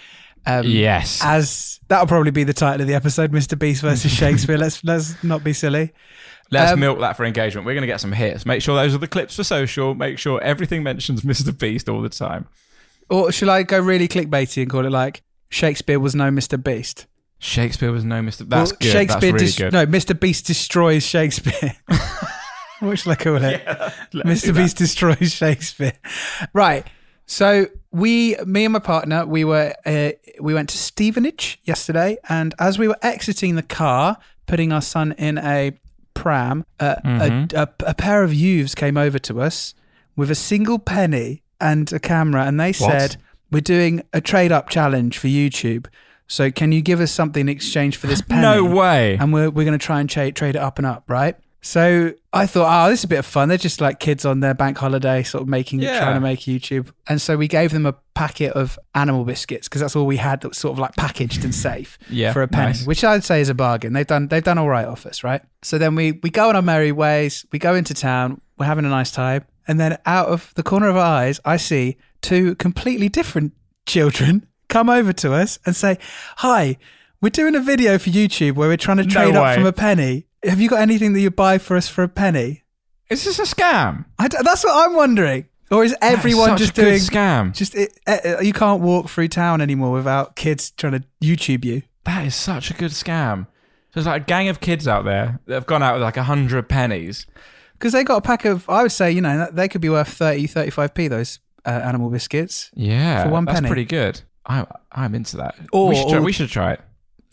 Um, 0.45 0.65
Yes. 0.65 1.19
As 1.23 1.79
that'll 1.87 2.07
probably 2.07 2.31
be 2.31 2.43
the 2.43 2.53
title 2.53 2.81
of 2.81 2.87
the 2.87 2.93
episode, 2.93 3.31
Mr. 3.31 3.57
Beast 3.57 3.81
versus 3.81 4.11
Shakespeare. 4.21 4.57
let's 4.57 4.83
let's 4.83 5.23
not 5.23 5.43
be 5.43 5.53
silly. 5.53 5.93
Let's 6.51 6.73
Um, 6.73 6.79
milk 6.81 6.99
that 6.99 7.15
for 7.17 7.25
engagement. 7.25 7.65
We're 7.65 7.73
going 7.73 7.81
to 7.83 7.87
get 7.87 8.01
some 8.01 8.11
hits. 8.11 8.45
Make 8.45 8.61
sure 8.61 8.75
those 8.75 8.93
are 8.93 8.97
the 8.99 9.07
clips 9.07 9.35
for 9.37 9.43
social. 9.43 9.95
Make 9.95 10.19
sure 10.19 10.41
everything 10.43 10.83
mentions 10.83 11.21
Mr. 11.21 11.57
Beast 11.57 11.87
all 11.89 12.01
the 12.01 12.09
time. 12.09 12.45
Or 13.09 13.31
shall 13.31 13.49
I 13.49 13.63
go 13.63 13.79
really 13.79 14.07
clickbaity 14.07 14.61
and 14.61 14.69
call 14.69 14.85
it 14.85 14.91
like 14.91 15.21
Shakespeare 15.49 15.99
was 15.99 16.13
no 16.13 16.29
Mr. 16.29 16.61
Beast? 16.61 17.07
Shakespeare 17.43 17.91
was 17.91 18.05
no 18.05 18.21
Mr. 18.21 18.47
That's 18.47 18.71
Well, 18.71 18.77
good. 18.79 18.91
Shakespeare 18.91 19.31
That's 19.31 19.59
really. 19.59 19.71
No, 19.71 19.85
Mr. 19.87 20.17
Beast 20.17 20.45
destroys 20.45 21.03
Shakespeare. 21.03 21.75
what 22.79 22.99
shall 22.99 23.13
I 23.13 23.15
call 23.15 23.43
it? 23.43 23.61
Let's 24.13 24.45
Mr. 24.45 24.55
Beast 24.55 24.77
destroys 24.77 25.33
Shakespeare. 25.33 25.93
Right. 26.53 26.85
So 27.25 27.65
we, 27.91 28.35
me 28.45 28.65
and 28.65 28.73
my 28.73 28.79
partner, 28.79 29.25
we 29.25 29.43
were 29.43 29.73
uh, 29.85 30.11
we 30.39 30.53
went 30.53 30.69
to 30.69 30.77
Stevenage 30.77 31.59
yesterday, 31.63 32.17
and 32.29 32.53
as 32.59 32.77
we 32.77 32.87
were 32.87 32.97
exiting 33.01 33.55
the 33.55 33.63
car, 33.63 34.17
putting 34.45 34.71
our 34.71 34.81
son 34.81 35.13
in 35.13 35.37
a 35.39 35.71
pram, 36.13 36.63
uh, 36.79 36.95
Mm-hmm. 37.03 37.55
a, 37.57 37.61
a, 37.63 37.69
a 37.91 37.93
pair 37.95 38.23
of 38.23 38.33
youths 38.33 38.75
came 38.75 38.97
over 38.97 39.17
to 39.19 39.41
us 39.41 39.73
with 40.15 40.29
a 40.29 40.35
single 40.35 40.77
penny 40.77 41.41
and 41.59 41.91
a 41.93 41.99
camera, 41.99 42.45
and 42.45 42.59
they 42.59 42.73
said, 42.73 43.15
"We're 43.51 43.61
doing 43.61 44.03
a 44.13 44.21
trade 44.21 44.51
up 44.51 44.69
challenge 44.69 45.17
for 45.17 45.27
YouTube." 45.27 45.87
So 46.31 46.49
can 46.49 46.71
you 46.71 46.81
give 46.81 47.01
us 47.01 47.11
something 47.11 47.41
in 47.41 47.49
exchange 47.49 47.97
for 47.97 48.07
this 48.07 48.21
penny? 48.29 48.41
No 48.41 48.63
way. 48.63 49.17
and 49.19 49.33
we're, 49.33 49.49
we're 49.49 49.65
going 49.65 49.77
to 49.77 49.85
try 49.85 49.99
and 49.99 50.09
trade 50.09 50.35
trade 50.35 50.55
it 50.55 50.61
up 50.61 50.77
and 50.77 50.87
up, 50.87 51.03
right? 51.07 51.35
So 51.63 52.13
I 52.33 52.47
thought, 52.47 52.67
oh, 52.71 52.89
this 52.89 53.01
is 53.01 53.03
a 53.03 53.07
bit 53.07 53.19
of 53.19 53.25
fun. 53.25 53.47
They're 53.49 53.57
just 53.57 53.81
like 53.81 53.99
kids 53.99 54.25
on 54.25 54.39
their 54.39 54.55
bank 54.55 54.77
holiday, 54.79 55.21
sort 55.21 55.43
of 55.43 55.47
making, 55.47 55.81
Yeah. 55.81 55.99
trying 55.99 56.15
to 56.15 56.19
make 56.19 56.39
YouTube. 56.39 56.91
And 57.07 57.21
so 57.21 57.37
we 57.37 57.47
gave 57.47 57.71
them 57.71 57.85
a 57.85 57.93
packet 58.15 58.53
of 58.53 58.79
animal 58.95 59.25
biscuits 59.25 59.67
because 59.67 59.81
that's 59.81 59.95
all 59.95 60.07
we 60.07 60.17
had 60.17 60.41
that 60.41 60.47
was 60.47 60.57
sort 60.57 60.71
of 60.73 60.79
like 60.79 60.95
packaged 60.95 61.43
and 61.43 61.53
safe 61.53 61.99
Yeah, 62.09 62.33
for 62.33 62.41
a 62.41 62.47
penny, 62.47 62.67
nice. 62.67 62.87
which 62.87 63.03
I'd 63.03 63.23
say 63.23 63.41
is 63.41 63.49
a 63.49 63.53
bargain. 63.53 63.93
They've 63.93 64.07
done 64.07 64.27
they've 64.29 64.43
done 64.43 64.57
all 64.57 64.69
right 64.69 64.87
off 64.87 65.05
us, 65.05 65.23
right? 65.23 65.41
So 65.61 65.77
then 65.77 65.93
we 65.93 66.13
we 66.23 66.29
go 66.31 66.49
on 66.49 66.55
our 66.55 66.61
merry 66.63 66.91
ways. 66.91 67.45
We 67.51 67.59
go 67.59 67.75
into 67.75 67.93
town. 67.93 68.41
We're 68.57 68.65
having 68.65 68.85
a 68.85 68.89
nice 68.89 69.11
time, 69.11 69.43
and 69.67 69.79
then 69.79 69.97
out 70.07 70.29
of 70.29 70.51
the 70.55 70.63
corner 70.63 70.87
of 70.87 70.95
our 70.95 71.03
eyes, 71.23 71.39
I 71.45 71.57
see 71.57 71.97
two 72.21 72.55
completely 72.55 73.09
different 73.09 73.53
children 73.85 74.47
come 74.71 74.89
over 74.89 75.13
to 75.13 75.33
us 75.33 75.59
and 75.65 75.75
say, 75.75 75.97
"Hi, 76.37 76.77
we're 77.21 77.29
doing 77.29 77.55
a 77.55 77.59
video 77.59 77.97
for 77.99 78.09
YouTube 78.09 78.55
where 78.55 78.67
we're 78.69 78.77
trying 78.77 78.97
to 78.97 79.03
No 79.03 79.09
trade 79.09 79.35
up 79.35 79.53
from 79.55 79.65
a 79.67 79.73
penny. 79.73 80.25
Have 80.43 80.59
you 80.59 80.67
got 80.69 80.81
anything 80.81 81.13
that 81.13 81.21
you 81.21 81.29
buy 81.29 81.59
for 81.59 81.77
us 81.77 81.87
for 81.87 82.01
a 82.03 82.09
penny?" 82.09 82.63
Is 83.09 83.23
this 83.25 83.37
a 83.39 83.43
scam? 83.43 84.05
I 84.17 84.27
d 84.27 84.37
that's 84.43 84.63
what 84.63 84.73
I'm 84.73 84.95
wondering. 84.95 85.45
Or 85.69 85.85
is 85.85 85.95
everyone 86.01 86.57
just 86.57 86.73
doing 86.73 86.99
scam? 86.99 87.53
Just 87.53 87.75
it, 87.75 87.97
uh, 88.07 88.39
you 88.41 88.51
can't 88.53 88.81
walk 88.81 89.09
through 89.09 89.29
town 89.29 89.61
anymore 89.61 89.91
without 89.91 90.35
kids 90.35 90.71
trying 90.71 90.93
to 90.99 91.03
YouTube 91.21 91.63
you. 91.63 91.83
That 92.03 92.25
is 92.25 92.35
such 92.35 92.71
a 92.71 92.73
good 92.73 92.91
scam. 92.91 93.45
So 93.45 93.99
there's 93.99 94.05
like 94.05 94.21
a 94.23 94.25
gang 94.25 94.49
of 94.49 94.59
kids 94.59 94.87
out 94.87 95.05
there 95.05 95.39
that 95.45 95.53
have 95.53 95.65
gone 95.65 95.83
out 95.83 95.93
with 95.95 96.03
like 96.03 96.17
a 96.17 96.23
hundred 96.23 96.67
pennies. 96.67 97.25
Because 97.73 97.93
they 97.93 98.03
got 98.03 98.17
a 98.17 98.21
pack 98.21 98.45
of, 98.45 98.69
I 98.69 98.83
would 98.83 98.91
say, 98.91 99.11
you 99.11 99.21
know, 99.21 99.47
they 99.51 99.67
could 99.67 99.81
be 99.81 99.89
worth 99.89 100.09
30, 100.09 100.47
35p, 100.47 101.09
those 101.09 101.39
uh, 101.65 101.69
animal 101.69 102.09
biscuits. 102.09 102.69
Yeah, 102.75 103.23
For 103.23 103.29
one 103.29 103.45
that's 103.45 103.57
penny. 103.57 103.67
pretty 103.67 103.85
good. 103.85 104.21
I'm 104.51 104.67
I'm 104.91 105.15
into 105.15 105.37
that. 105.37 105.55
Or- 105.71 105.87
we 105.89 105.95
should 105.95 106.09
try, 106.09 106.17
or- 106.17 106.21
we 106.21 106.31
should 106.31 106.49
try 106.49 106.73
it. 106.73 106.81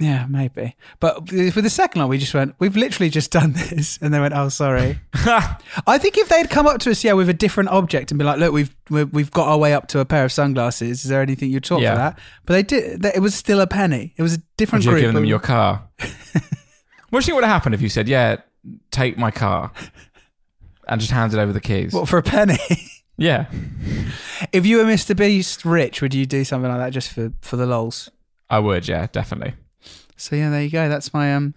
Yeah, 0.01 0.27
maybe. 0.29 0.77
But 1.01 1.29
for 1.29 1.61
the 1.61 1.69
second 1.69 2.01
one, 2.03 2.09
we 2.09 2.19
just 2.19 2.33
went, 2.33 2.55
we've 2.61 2.77
literally 2.77 3.11
just 3.11 3.33
done 3.33 3.53
this. 3.57 3.99
And 4.01 4.15
they 4.15 4.21
went, 4.21 4.33
oh, 4.33 4.49
sorry. 4.49 5.01
I 5.15 5.99
think 5.99 6.17
if 6.17 6.29
they'd 6.29 6.49
come 6.49 6.69
up 6.69 6.79
to 6.83 6.93
us, 6.93 7.03
yeah, 7.03 7.15
with 7.15 7.29
a 7.29 7.35
different 7.35 7.71
object 7.71 8.13
and 8.13 8.19
be 8.19 8.25
like, 8.25 8.39
look, 8.39 8.53
we've 8.53 8.73
we've 8.91 9.31
got 9.33 9.49
our 9.49 9.59
way 9.59 9.75
up 9.75 9.89
to 9.89 9.99
a 9.99 10.05
pair 10.05 10.25
of 10.25 10.31
sunglasses. 10.31 11.03
Is 11.03 11.11
there 11.11 11.21
anything 11.21 11.51
you'd 11.51 11.65
talk 11.65 11.81
Yeah. 11.81 11.91
for 11.91 11.97
that? 11.97 12.19
But 12.47 12.53
they 12.55 12.63
did, 12.63 13.03
they, 13.03 13.13
it 13.17 13.19
was 13.21 13.35
still 13.35 13.61
a 13.61 13.67
penny. 13.67 14.15
It 14.17 14.23
was 14.23 14.35
a 14.35 14.43
different 14.57 14.85
Would 14.85 14.91
you 14.91 14.91
group. 14.93 15.01
given 15.03 15.15
them 15.17 15.25
your 15.25 15.41
car? 15.41 15.89
what 15.99 16.07
do 17.11 17.17
you 17.17 17.21
think 17.23 17.35
would 17.35 17.45
have 17.45 17.53
happened 17.53 17.75
if 17.75 17.83
you 17.83 17.89
said, 17.89 18.07
"Yeah, 18.07 18.37
take 18.93 19.19
my 19.19 19.33
car," 19.33 19.73
and 20.87 21.01
just 21.01 21.11
handed 21.13 21.41
over 21.41 21.53
the 21.53 21.61
keys? 21.61 21.93
What, 21.93 22.09
for 22.09 22.19
a 22.19 22.23
penny? 22.23 22.59
yeah, 23.19 23.47
if 24.53 24.65
you 24.65 24.79
were 24.79 24.85
Mr. 24.85 25.15
Beast 25.15 25.65
rich, 25.65 26.01
would 26.01 26.15
you 26.15 26.25
do 26.25 26.45
something 26.45 26.71
like 26.71 26.79
that 26.81 26.91
just 26.93 27.13
for, 27.13 27.33
for 27.43 27.57
the 27.57 27.67
lols? 27.67 28.11
I 28.49 28.59
would. 28.61 28.89
Yeah, 28.89 29.07
definitely. 29.13 29.55
So 30.17 30.35
yeah, 30.37 30.49
there 30.51 30.63
you 30.63 30.71
go. 30.71 30.89
That's 30.89 31.13
my 31.13 31.35
um, 31.35 31.55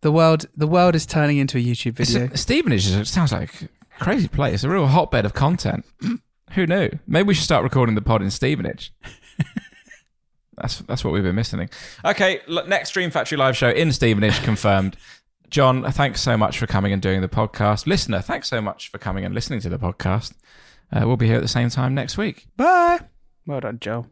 the 0.00 0.10
world. 0.10 0.46
The 0.56 0.66
world 0.66 0.94
is 0.94 1.06
turning 1.06 1.38
into 1.38 1.56
a 1.58 1.62
YouTube 1.62 2.00
It's 2.00 2.10
video. 2.10 2.32
a, 2.32 2.36
Stevenage 2.36 2.86
is- 2.90 3.08
sounds 3.08 3.30
like 3.32 3.62
a 3.62 3.68
crazy 4.02 4.26
place. 4.28 4.64
A 4.64 4.68
real 4.68 4.86
hotbed 4.86 5.24
of 5.24 5.34
content. 5.34 5.84
Who 6.52 6.66
knew? 6.66 6.90
Maybe 7.06 7.26
we 7.28 7.34
should 7.34 7.44
start 7.44 7.62
recording 7.62 7.94
the 7.94 8.02
pod 8.02 8.22
in 8.22 8.30
Stevenage. 8.30 8.92
that's 10.56 10.78
that's 10.80 11.04
what 11.04 11.12
we've 11.12 11.22
been 11.22 11.34
missing. 11.36 11.68
Okay, 12.04 12.40
l- 12.48 12.66
next 12.66 12.90
Dream 12.90 13.10
Factory 13.10 13.36
live 13.36 13.56
show 13.56 13.68
in 13.68 13.92
Stevenage 13.92 14.42
confirmed. 14.42 14.96
John, 15.48 15.90
thanks 15.92 16.20
so 16.20 16.36
much 16.36 16.58
for 16.58 16.66
coming 16.66 16.92
and 16.92 17.00
doing 17.00 17.20
the 17.20 17.28
podcast. 17.28 17.86
Listener, 17.86 18.20
thanks 18.20 18.48
so 18.48 18.60
much 18.60 18.88
for 18.90 18.98
coming 18.98 19.24
and 19.24 19.32
listening 19.34 19.60
to 19.60 19.68
the 19.68 19.78
podcast. 19.78 20.32
Uh, 20.92 21.02
we'll 21.06 21.16
be 21.16 21.26
here 21.26 21.36
at 21.36 21.42
the 21.42 21.48
same 21.48 21.68
time 21.68 21.94
next 21.94 22.16
week. 22.16 22.46
Bye. 22.56 23.00
Well 23.46 23.60
done, 23.60 23.78
Joe. 23.80 24.06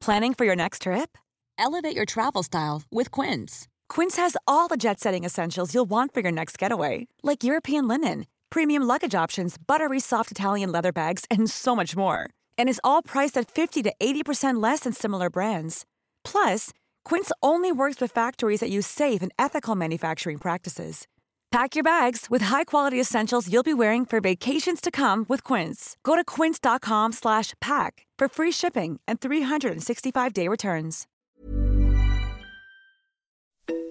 Planning 0.00 0.34
for 0.34 0.44
your 0.44 0.56
next 0.56 0.82
trip? 0.82 1.18
Elevate 1.58 1.94
your 1.96 2.06
travel 2.06 2.42
style 2.42 2.82
with 2.90 3.10
Quince. 3.10 3.68
Quince 3.88 4.16
has 4.16 4.36
all 4.46 4.68
the 4.68 4.76
jet 4.76 5.00
setting 5.00 5.24
essentials 5.24 5.74
you'll 5.74 5.90
want 5.90 6.14
for 6.14 6.20
your 6.20 6.32
next 6.32 6.56
getaway, 6.58 7.08
like 7.22 7.42
European 7.44 7.88
linen, 7.88 8.26
premium 8.48 8.84
luggage 8.84 9.14
options, 9.14 9.56
buttery 9.58 10.00
soft 10.00 10.30
Italian 10.30 10.70
leather 10.72 10.92
bags, 10.92 11.24
and 11.30 11.50
so 11.50 11.74
much 11.74 11.96
more. 11.96 12.30
And 12.56 12.68
is 12.68 12.80
all 12.84 13.02
priced 13.02 13.36
at 13.36 13.50
50 13.50 13.82
to 13.82 13.92
80% 14.00 14.62
less 14.62 14.80
than 14.80 14.92
similar 14.92 15.28
brands. 15.30 15.84
Plus, 16.24 16.72
Quince 17.04 17.32
only 17.42 17.72
works 17.72 18.00
with 18.00 18.12
factories 18.12 18.60
that 18.60 18.70
use 18.70 18.86
safe 18.86 19.20
and 19.20 19.32
ethical 19.38 19.74
manufacturing 19.74 20.38
practices. 20.38 21.06
Pack 21.50 21.74
your 21.74 21.82
bags 21.82 22.26
with 22.28 22.42
high-quality 22.42 23.00
essentials 23.00 23.50
you'll 23.50 23.62
be 23.62 23.72
wearing 23.72 24.04
for 24.04 24.20
vacations 24.20 24.82
to 24.82 24.90
come 24.90 25.24
with 25.30 25.42
Quince. 25.42 25.96
Go 26.02 26.14
to 26.14 26.22
quince.com 26.22 27.12
slash 27.12 27.54
pack 27.60 28.06
for 28.18 28.28
free 28.28 28.52
shipping 28.52 29.00
and 29.08 29.18
365-day 29.18 30.46
returns. 30.46 31.06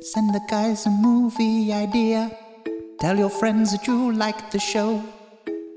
Send 0.02 0.36
the 0.36 0.42
guys 0.48 0.86
a 0.86 0.92
movie 0.92 1.74
idea. 1.74 2.32
Tell 3.00 3.18
your 3.18 3.32
friends 3.32 3.72
that 3.72 3.88
you 3.88 4.12
like 4.12 4.52
the 4.52 4.60
show. 4.60 5.02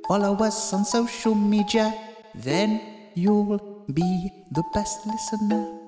Follow 0.06 0.34
us 0.36 0.74
on 0.74 0.84
social 0.84 1.34
media. 1.34 1.94
Then 2.34 2.80
you'll 3.14 3.86
be 3.92 4.30
the 4.52 4.62
best 4.74 5.06
listener. 5.06 5.79